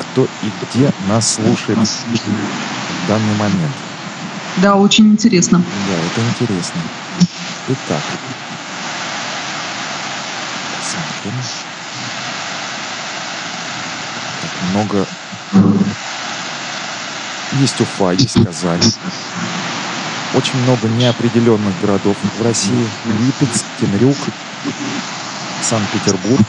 кто 0.01 0.25
и 0.43 0.51
где 0.63 0.91
нас 1.09 1.35
слушает 1.35 1.79
в 1.79 3.09
данный 3.09 3.35
момент. 3.39 3.73
Да, 4.57 4.75
очень 4.75 5.13
интересно. 5.13 5.59
Да, 5.59 5.95
это 5.95 6.29
интересно. 6.31 6.81
Итак. 7.69 8.03
Так, 14.41 14.51
много 14.71 15.07
есть 17.53 17.81
Уфа, 17.81 18.13
есть 18.13 18.45
Казань. 18.45 18.81
Очень 20.35 20.63
много 20.63 20.87
неопределенных 20.89 21.81
городов 21.81 22.17
в 22.39 22.43
России. 22.45 22.87
Липецк, 23.21 23.65
Темрюк, 23.81 24.17
Санкт-Петербург, 25.63 26.47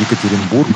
Екатеринбург. 0.00 0.68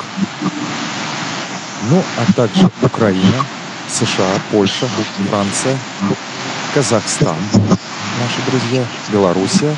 Ну, 1.89 2.03
а 2.17 2.33
также 2.33 2.69
Украина, 2.81 3.45
США, 3.89 4.39
Польша, 4.51 4.87
Франция, 5.29 5.77
Казахстан, 6.73 7.35
наши 7.53 8.41
друзья, 8.49 8.83
Белоруссия, 9.11 9.75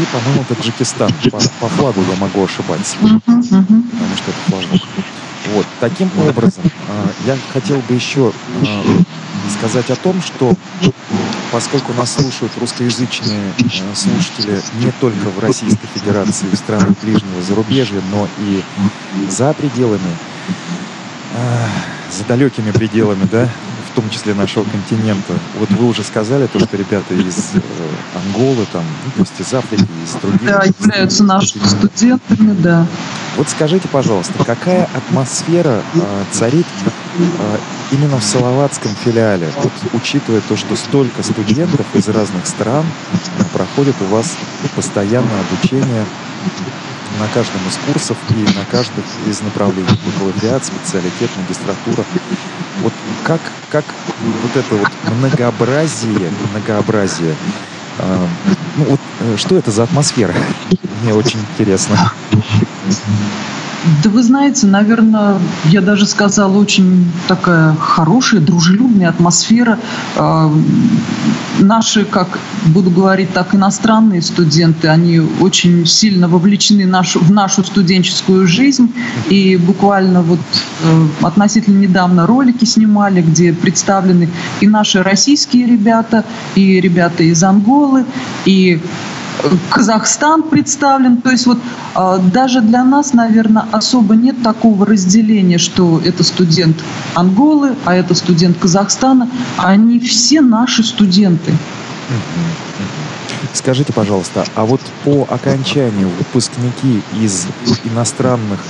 и, 0.00 0.06
по-моему, 0.06 0.44
Таджикистан. 0.48 1.10
По, 1.30 1.38
по 1.60 1.68
флагу 1.68 2.00
я 2.10 2.16
могу 2.20 2.44
ошибаться, 2.44 2.96
потому 3.00 3.42
что 3.42 4.30
это 4.30 4.38
флажок. 4.48 4.80
Вот, 5.54 5.66
таким 5.80 6.10
образом, 6.18 6.64
э, 6.64 7.06
я 7.26 7.36
хотел 7.52 7.76
бы 7.78 7.94
еще 7.94 8.32
э, 8.62 8.82
сказать 9.58 9.90
о 9.90 9.96
том, 9.96 10.22
что 10.22 10.54
поскольку 11.50 11.92
нас 11.92 12.14
слушают 12.14 12.52
русскоязычные 12.58 13.52
э, 13.58 13.94
слушатели 13.94 14.60
не 14.74 14.92
только 15.00 15.28
в 15.28 15.40
Российской 15.40 15.88
Федерации, 15.94 16.46
в 16.46 16.56
странах 16.56 16.96
ближнего 17.02 17.42
зарубежья, 17.42 18.00
но 18.10 18.28
и 18.38 18.62
за 19.28 19.52
пределами, 19.52 20.16
за 22.10 22.24
далекими 22.24 22.70
пределами, 22.70 23.28
да, 23.30 23.48
в 23.92 23.94
том 23.94 24.08
числе 24.08 24.32
нашего 24.32 24.64
континента. 24.64 25.34
Вот 25.58 25.70
вы 25.70 25.86
уже 25.86 26.02
сказали 26.02 26.46
то, 26.46 26.58
что 26.58 26.76
ребята 26.76 27.12
из 27.12 27.50
э, 27.54 27.60
Анголы, 28.14 28.66
там, 28.72 28.82
ну, 29.04 29.12
то 29.12 29.20
есть 29.20 29.38
из 29.38 29.52
Африки, 29.52 29.86
из 30.04 30.14
других... 30.14 30.42
Да, 30.42 30.64
являются 30.64 31.24
нашими 31.24 31.64
студентами, 31.64 32.56
да. 32.58 32.86
Вот 33.36 33.50
скажите, 33.50 33.88
пожалуйста, 33.88 34.32
какая 34.44 34.88
атмосфера 34.94 35.82
э, 35.94 36.24
царит 36.30 36.66
э, 37.18 37.58
именно 37.92 38.18
в 38.18 38.24
Салаватском 38.24 38.92
филиале, 39.04 39.48
вот, 39.62 39.72
учитывая 39.92 40.40
то, 40.40 40.56
что 40.56 40.74
столько 40.74 41.22
студентов 41.22 41.84
из 41.94 42.08
разных 42.08 42.46
стран 42.46 42.86
проходит 43.52 43.96
у 44.00 44.04
вас 44.06 44.36
постоянное 44.74 45.40
обучение 45.50 46.06
на 47.20 47.28
каждом 47.28 47.60
из 47.68 47.76
курсов 47.86 48.16
и 48.30 48.58
на 48.58 48.64
каждом 48.70 49.04
из 49.26 49.42
направлений. 49.42 49.86
Бакалавриат, 50.06 50.64
специалитет, 50.64 51.30
магистратура. 51.36 52.04
Вот 52.80 52.92
как, 53.24 53.40
как 53.70 53.84
вот 54.42 54.56
это 54.56 54.74
вот 54.74 54.88
многообразие, 55.18 56.30
многообразие, 56.50 57.34
э, 57.98 58.26
ну 58.76 58.84
вот 58.84 59.00
э, 59.20 59.36
что 59.36 59.56
это 59.56 59.70
за 59.70 59.84
атмосфера? 59.84 60.34
Мне 61.02 61.14
очень 61.14 61.40
интересно. 61.40 62.12
Да 64.04 64.10
вы 64.10 64.22
знаете, 64.22 64.68
наверное, 64.68 65.38
я 65.64 65.80
даже 65.80 66.06
сказала, 66.06 66.56
очень 66.56 67.10
такая 67.26 67.74
хорошая, 67.74 68.40
дружелюбная 68.40 69.08
атмосфера. 69.08 69.76
А, 70.16 70.52
наши, 71.58 72.04
как 72.04 72.38
буду 72.66 72.90
говорить 72.90 73.32
так, 73.32 73.54
иностранные 73.56 74.22
студенты, 74.22 74.86
они 74.86 75.18
очень 75.18 75.84
сильно 75.84 76.28
вовлечены 76.28 76.86
в 76.86 77.32
нашу 77.32 77.64
студенческую 77.64 78.46
жизнь. 78.46 78.92
И 79.30 79.56
буквально 79.56 80.22
вот 80.22 80.40
э, 80.84 81.06
относительно 81.22 81.78
недавно 81.78 82.26
ролики 82.26 82.64
снимали, 82.64 83.20
где 83.20 83.52
представлены 83.52 84.28
и 84.60 84.68
наши 84.68 85.02
российские 85.02 85.66
ребята, 85.66 86.24
и 86.54 86.80
ребята 86.80 87.24
из 87.24 87.42
Анголы, 87.42 88.04
и 88.44 88.80
Казахстан 89.70 90.44
представлен. 90.44 91.20
То 91.22 91.30
есть 91.30 91.46
вот 91.46 91.58
а, 91.94 92.18
даже 92.18 92.60
для 92.60 92.84
нас, 92.84 93.12
наверное, 93.12 93.64
особо 93.72 94.14
нет 94.14 94.42
такого 94.42 94.86
разделения, 94.86 95.58
что 95.58 96.00
это 96.04 96.24
студент 96.24 96.76
Анголы, 97.14 97.74
а 97.84 97.94
это 97.94 98.14
студент 98.14 98.58
Казахстана. 98.58 99.28
Они 99.56 99.98
все 100.00 100.40
наши 100.40 100.82
студенты. 100.82 101.52
Скажите, 103.52 103.92
пожалуйста, 103.92 104.44
а 104.54 104.64
вот 104.64 104.80
по 105.04 105.26
окончанию 105.28 106.08
выпускники 106.18 107.02
из 107.20 107.46
иностранных 107.84 108.60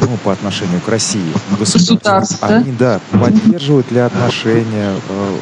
ну, 0.00 0.16
по 0.24 0.32
отношению 0.32 0.80
к 0.80 0.88
России 0.88 1.32
государств, 1.58 2.38
они, 2.42 2.72
да, 2.72 3.00
поддерживают 3.12 3.90
ли 3.90 3.98
отношения, 3.98 4.94
э, 5.08 5.36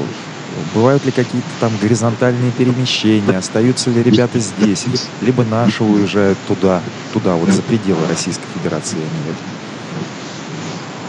Бывают 0.74 1.04
ли 1.04 1.10
какие-то 1.10 1.48
там 1.60 1.72
горизонтальные 1.80 2.50
перемещения? 2.52 3.38
Остаются 3.38 3.90
ли 3.90 4.02
ребята 4.02 4.38
здесь? 4.38 4.86
Либо 5.20 5.44
наши 5.44 5.84
уезжают 5.84 6.38
туда, 6.46 6.80
туда, 7.12 7.34
вот 7.34 7.50
за 7.50 7.62
пределы 7.62 8.00
Российской 8.08 8.46
Федерации, 8.54 8.96
я 8.96 9.02
имею 9.02 9.22
в 9.22 9.26
виду. 9.26 9.38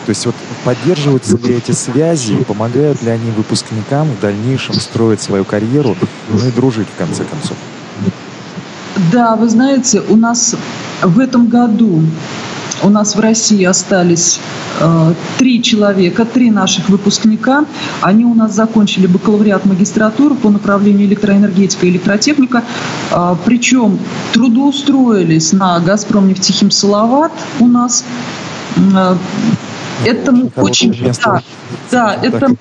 То 0.06 0.10
есть 0.12 0.26
вот 0.28 0.36
поддерживаются 0.64 1.36
ли 1.38 1.56
эти 1.56 1.72
связи, 1.72 2.36
помогают 2.44 3.02
ли 3.02 3.10
они 3.10 3.32
выпускникам 3.32 4.08
в 4.08 4.20
дальнейшем 4.20 4.76
строить 4.76 5.22
свою 5.22 5.46
карьеру, 5.46 5.96
ну 6.30 6.48
и 6.48 6.52
дружить 6.52 6.88
в 6.94 6.98
конце 6.98 7.24
концов? 7.24 7.58
Да, 9.12 9.36
вы 9.36 9.50
знаете, 9.50 10.02
у 10.08 10.16
нас 10.16 10.56
в 11.02 11.20
этом 11.20 11.48
году 11.48 12.04
у 12.84 12.90
нас 12.90 13.16
в 13.16 13.20
России 13.20 13.64
остались 13.64 14.40
э, 14.80 15.14
три 15.38 15.62
человека, 15.62 16.26
три 16.26 16.52
наших 16.52 16.90
выпускника. 16.90 17.66
Они 18.02 18.26
у 18.26 18.34
нас 18.34 18.54
закончили 18.54 19.08
бакалавриат 19.08 19.66
магистратуру 19.66 20.36
по 20.36 20.50
направлению 20.50 21.08
электроэнергетика 21.08 21.86
и 21.86 21.90
электротехника. 21.90 22.64
Э, 23.12 23.36
причем 23.46 24.00
трудоустроились 24.34 25.54
на 25.54 25.80
«Газпром» 25.80 26.28
нефтехим 26.28 26.72
«Салават» 26.72 27.32
у 27.60 27.68
нас. 27.68 28.04
Э, 28.78 29.16
Этому 30.04 30.52
очень, 30.58 30.94
да, 31.24 31.42
да, 31.92 32.16
этому, 32.22 32.58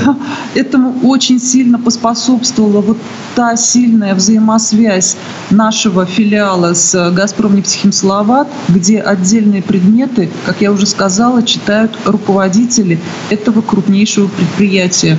этому 0.54 1.08
очень 1.08 1.40
сильно 1.40 1.78
поспособствовала 1.78 2.80
вот 2.80 2.98
та 3.34 3.56
сильная 3.56 4.14
взаимосвязь 4.14 5.16
нашего 5.50 6.06
филиала 6.06 6.74
с 6.74 7.10
«Газпром 7.12 7.56
нефтехимсловат», 7.56 8.48
где 8.68 9.00
отдельные 9.00 9.62
предметы, 9.62 10.28
как 10.46 10.60
я 10.60 10.72
уже 10.72 10.86
сказала, 10.86 11.42
читают 11.42 11.96
руководители 12.04 12.98
этого 13.30 13.62
крупнейшего 13.62 14.28
предприятия. 14.28 15.18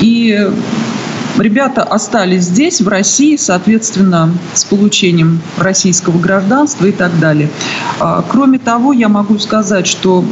И 0.00 0.50
Ребята 1.38 1.82
остались 1.82 2.44
здесь, 2.44 2.80
в 2.80 2.88
России, 2.88 3.36
соответственно, 3.36 4.32
с 4.52 4.64
получением 4.64 5.40
российского 5.56 6.18
гражданства 6.18 6.86
и 6.86 6.92
так 6.92 7.18
далее. 7.18 7.48
А, 7.98 8.22
кроме 8.28 8.58
того, 8.58 8.92
я 8.92 9.08
могу 9.08 9.38
сказать, 9.38 9.86
что 9.86 10.24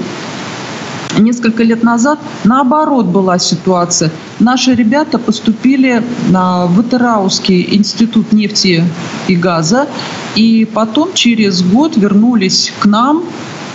Несколько 1.18 1.62
лет 1.62 1.82
назад 1.82 2.18
наоборот 2.44 3.06
была 3.06 3.38
ситуация. 3.38 4.10
Наши 4.38 4.74
ребята 4.74 5.18
поступили 5.18 6.02
в 6.28 6.82
Итераусский 6.82 7.74
институт 7.74 8.32
нефти 8.32 8.84
и 9.28 9.36
газа, 9.36 9.88
и 10.36 10.64
потом 10.64 11.12
через 11.14 11.62
год 11.62 11.96
вернулись 11.96 12.72
к 12.78 12.86
нам 12.86 13.24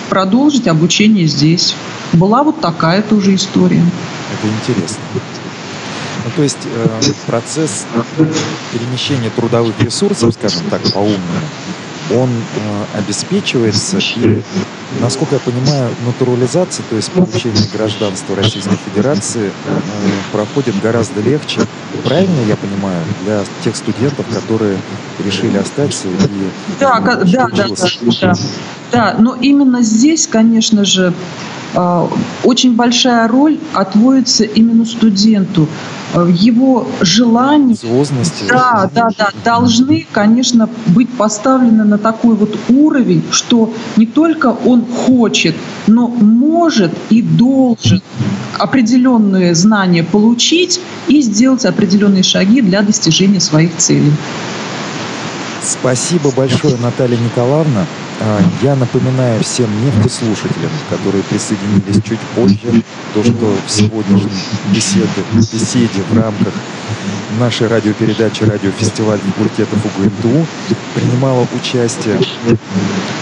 продолжить 0.10 0.68
обучение 0.68 1.28
здесь. 1.28 1.76
Была 2.14 2.44
вот 2.44 2.62
такая 2.62 3.02
тоже 3.02 3.36
история. 3.36 3.84
Это 4.34 4.48
интересно. 4.48 5.00
Ну, 6.24 6.32
то 6.36 6.42
есть 6.42 6.58
э, 6.66 7.12
процесс 7.28 7.86
перемещения 8.72 9.30
трудовых 9.30 9.80
ресурсов, 9.80 10.34
скажем 10.34 10.62
так, 10.72 10.82
по-умному, 10.92 11.20
он 12.14 12.30
э, 12.30 13.00
обеспечивается 13.00 13.98
и, 14.18 14.42
насколько 15.02 15.36
я 15.36 15.40
понимаю, 15.40 15.90
натурализация, 16.06 16.86
то 16.90 16.96
есть 16.96 17.12
получение 17.12 17.64
гражданства 17.74 18.36
Российской 18.36 18.78
Федерации 18.86 19.52
э, 19.66 19.80
проходит 20.32 20.80
гораздо 20.82 21.22
легче. 21.22 21.62
Правильно 22.04 22.42
я 22.48 22.56
понимаю, 22.56 23.04
для 23.24 23.44
тех 23.64 23.76
студентов, 23.76 24.26
которые 24.34 24.78
решили 25.26 25.58
остаться 25.58 26.08
и 26.08 26.12
да, 26.80 27.00
да, 27.00 27.16
да, 27.24 27.48
да, 27.48 27.68
да, 28.22 28.34
да, 28.92 29.16
но 29.18 29.36
именно 29.36 29.82
здесь, 29.82 30.28
конечно 30.28 30.86
же, 30.86 31.12
э, 31.12 31.65
очень 32.44 32.76
большая 32.76 33.28
роль 33.28 33.60
отводится 33.74 34.44
именно 34.44 34.86
студенту. 34.86 35.68
Э, 36.14 36.30
его 36.32 36.88
желания 37.02 37.76
да, 38.48 38.90
да, 38.94 39.10
да, 39.18 39.30
должны, 39.44 40.08
конечно, 40.12 40.70
быть 40.88 41.10
поставлены 41.10 41.84
на 41.84 41.98
такой 41.98 42.36
вот 42.36 42.58
уровень, 42.70 43.24
что 43.32 43.74
не 43.98 44.06
только 44.06 44.56
он 44.66 44.86
хочет, 44.86 45.56
но 45.88 46.08
может 46.08 46.94
и 47.10 47.22
должен 47.22 48.02
определенные 48.58 49.54
знания 49.54 50.04
получить 50.04 50.80
и 51.08 51.22
сделать 51.22 51.66
определенные 51.66 52.24
шаги 52.24 52.62
для 52.62 52.82
достижения 52.82 53.42
своих 53.42 53.76
целей. 53.78 54.14
Спасибо 55.62 56.32
большое, 56.32 56.78
Наталья 56.78 57.18
Николаевна. 57.18 57.86
А, 58.22 58.42
я 58.62 58.76
напоминаю 58.76 59.44
всем 59.44 59.68
нефтеслушателям, 59.86 60.72
которые 60.90 61.24
присоединились 61.24 62.02
чуть 62.04 62.20
позже, 62.36 62.84
то, 63.14 63.24
что 63.24 63.58
в 63.66 63.70
сегодняшней 63.70 64.32
беседе, 64.74 65.08
беседе 65.34 66.02
в 66.10 66.18
рамках 66.18 66.54
нашей 67.40 67.68
радиопередачи 67.68 68.44
«Радиофестиваль 68.44 69.20
факультетов 69.20 69.80
УГНТУ» 69.86 70.46
принимала 70.94 71.46
участие 71.54 72.18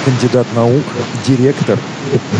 кандидат 0.05 0.45
наук, 0.55 0.83
директор 1.27 1.79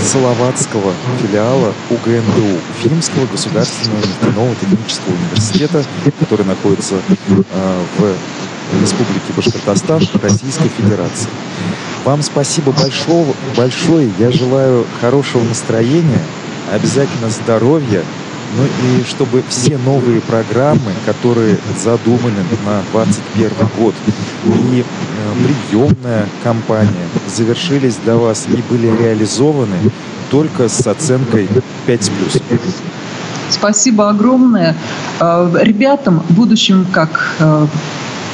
Салаватского 0.01 0.93
филиала 1.21 1.73
УГНТУ 1.89 2.59
Фимского 2.83 3.25
государственного 3.25 3.99
нефтяного 3.99 4.55
технического 4.55 5.13
университета, 5.15 5.83
который 6.19 6.45
находится 6.45 6.95
э, 6.95 7.83
в 7.97 8.81
Республики 8.81 9.31
Башкортостан 9.35 10.01
Российской 10.21 10.69
Федерации. 10.69 11.29
Вам 12.03 12.21
спасибо 12.21 12.73
большое, 12.73 13.33
большое. 13.55 14.09
Я 14.19 14.31
желаю 14.31 14.85
хорошего 14.99 15.43
настроения, 15.43 16.21
обязательно 16.71 17.29
здоровья 17.29 18.03
Ну 18.55 18.65
и 18.65 19.03
чтобы 19.05 19.41
все 19.49 19.77
новые 19.79 20.21
программы, 20.21 20.91
которые 21.05 21.57
задуманы 21.83 22.43
на 22.65 22.83
2021 22.91 23.67
год, 23.79 23.95
и 24.45 24.81
э, 24.81 25.47
приемная 25.71 26.27
кампания 26.43 27.07
завершились 27.35 27.95
для 27.95 28.15
вас 28.15 28.45
и 28.47 28.61
были 28.69 28.95
реализованы 29.01 29.77
только 30.29 30.69
с 30.69 30.85
оценкой 30.85 31.49
5 31.87 32.11
с. 32.11 32.41
Спасибо 33.49 34.09
огромное. 34.09 34.75
Э, 35.19 35.51
ребятам, 35.61 36.21
будущим 36.29 36.85
как 36.91 37.35
э, 37.39 37.67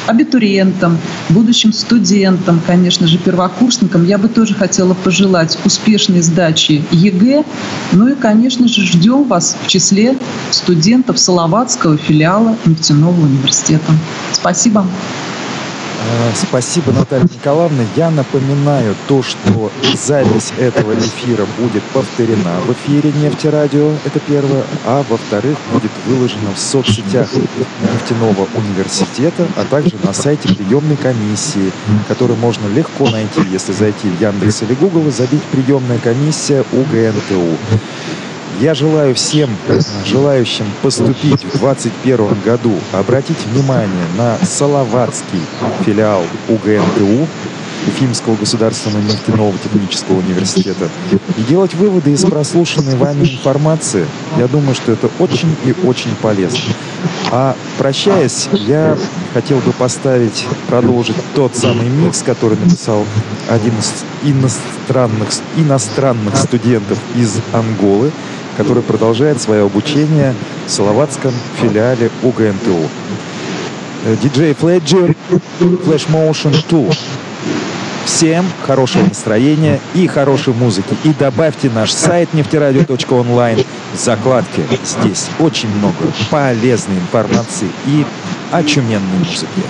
абитуриентам, 0.09 0.97
будущим 1.29 1.71
студентам, 1.71 2.59
конечно 2.65 3.07
же, 3.07 3.19
первокурсникам, 3.19 4.05
я 4.05 4.17
бы 4.17 4.27
тоже 4.27 4.55
хотела 4.55 4.95
пожелать 4.95 5.57
успешной 5.65 6.21
сдачи 6.21 6.83
ЕГЭ. 6.91 7.43
Ну 7.91 8.07
и, 8.07 8.15
конечно 8.15 8.67
же, 8.67 8.85
ждем 8.85 9.25
вас 9.25 9.55
в 9.63 9.67
числе 9.67 10.17
студентов 10.49 11.19
Салаватского 11.19 11.97
филиала 11.97 12.57
нефтяного 12.65 13.21
университета. 13.21 13.93
Спасибо. 14.33 14.85
Э, 15.99 16.31
спасибо, 16.35 16.91
Наталья 16.91 17.23
Николаевна. 17.23 17.83
Я 17.95 18.09
напоминаю 18.09 18.95
то, 19.07 19.21
что 19.21 19.71
запись 19.95 20.53
этого 20.57 20.93
эфира 20.93 21.45
будет 21.57 21.83
повторена 21.93 22.59
в 22.61 22.71
эфире 22.73 23.11
Нефтерадио, 23.11 23.91
это 24.05 24.19
первое, 24.19 24.63
а 24.85 25.03
во-вторых, 25.09 25.57
будет 25.73 25.91
выложена 26.05 26.53
в 26.55 26.59
соцсетях 26.59 27.29
нефтяного 27.93 28.47
университета, 28.55 29.47
а 29.57 29.65
также 29.65 29.95
на 30.03 30.13
сайте 30.13 30.47
приемной 30.49 30.95
комиссии, 30.95 31.71
который 32.07 32.37
можно 32.37 32.67
легко 32.67 33.09
найти, 33.09 33.41
если 33.51 33.73
зайти 33.73 34.07
в 34.09 34.21
Яндекс 34.21 34.63
или 34.63 34.73
Google 34.75 35.07
и 35.07 35.11
забить 35.11 35.43
приемная 35.43 35.99
комиссия 35.99 36.63
УГНТУ. 36.71 37.57
Я 38.59 38.73
желаю 38.73 39.15
всем 39.15 39.49
желающим 40.05 40.65
поступить 40.81 41.45
в 41.45 41.59
2021 41.59 42.41
году 42.43 42.73
обратить 42.91 43.37
внимание 43.53 44.05
на 44.17 44.37
Салаватский 44.45 45.39
филиал 45.85 46.23
УГНТУ, 46.49 47.25
Уфимского 47.87 48.35
государственного 48.35 49.01
нефтяного 49.01 49.53
технического 49.63 50.17
университета 50.17 50.89
и 51.37 51.41
делать 51.43 51.73
выводы 51.73 52.11
из 52.11 52.25
прослушанной 52.25 52.97
вами 52.97 53.21
информации. 53.21 54.05
Я 54.37 54.47
думаю, 54.49 54.75
что 54.75 54.91
это 54.91 55.09
очень 55.19 55.55
и 55.63 55.73
очень 55.85 56.13
полезно. 56.21 56.59
А 57.31 57.55
прощаясь, 57.77 58.49
я 58.51 58.97
хотел 59.33 59.59
бы 59.59 59.71
поставить, 59.71 60.45
продолжить 60.67 61.15
тот 61.33 61.55
самый 61.55 61.87
микс, 61.87 62.23
который 62.23 62.57
написал 62.57 63.05
один 63.47 63.73
из 63.79 64.03
иностранных, 64.23 65.29
иностранных 65.55 66.35
студентов 66.35 66.97
из 67.15 67.37
Анголы, 67.53 68.11
который 68.57 68.83
продолжает 68.83 69.41
свое 69.41 69.63
обучение 69.63 70.33
в 70.65 70.71
Салаватском 70.71 71.33
филиале 71.61 72.09
УГНТУ. 72.23 72.89
Э, 74.05 74.15
диджей 74.21 74.53
Фледжер, 74.53 75.15
Flash 75.59 76.07
Motion 76.09 76.55
2. 76.69 76.93
Всем 78.05 78.45
хорошего 78.65 79.03
настроения 79.03 79.79
и 79.93 80.07
хорошей 80.07 80.53
музыки. 80.53 80.95
И 81.03 81.13
добавьте 81.13 81.69
наш 81.69 81.91
сайт 81.91 82.33
нефтерадио.онлайн 82.33 83.59
в 83.93 83.99
закладке. 83.99 84.63
Здесь 84.83 85.27
очень 85.39 85.69
много 85.75 85.95
полезной 86.31 86.97
информации 86.97 87.67
и 87.85 88.05
очуменной 88.51 89.19
музыки. 89.19 89.61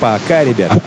Пока, 0.00 0.44
ребята! 0.44 0.80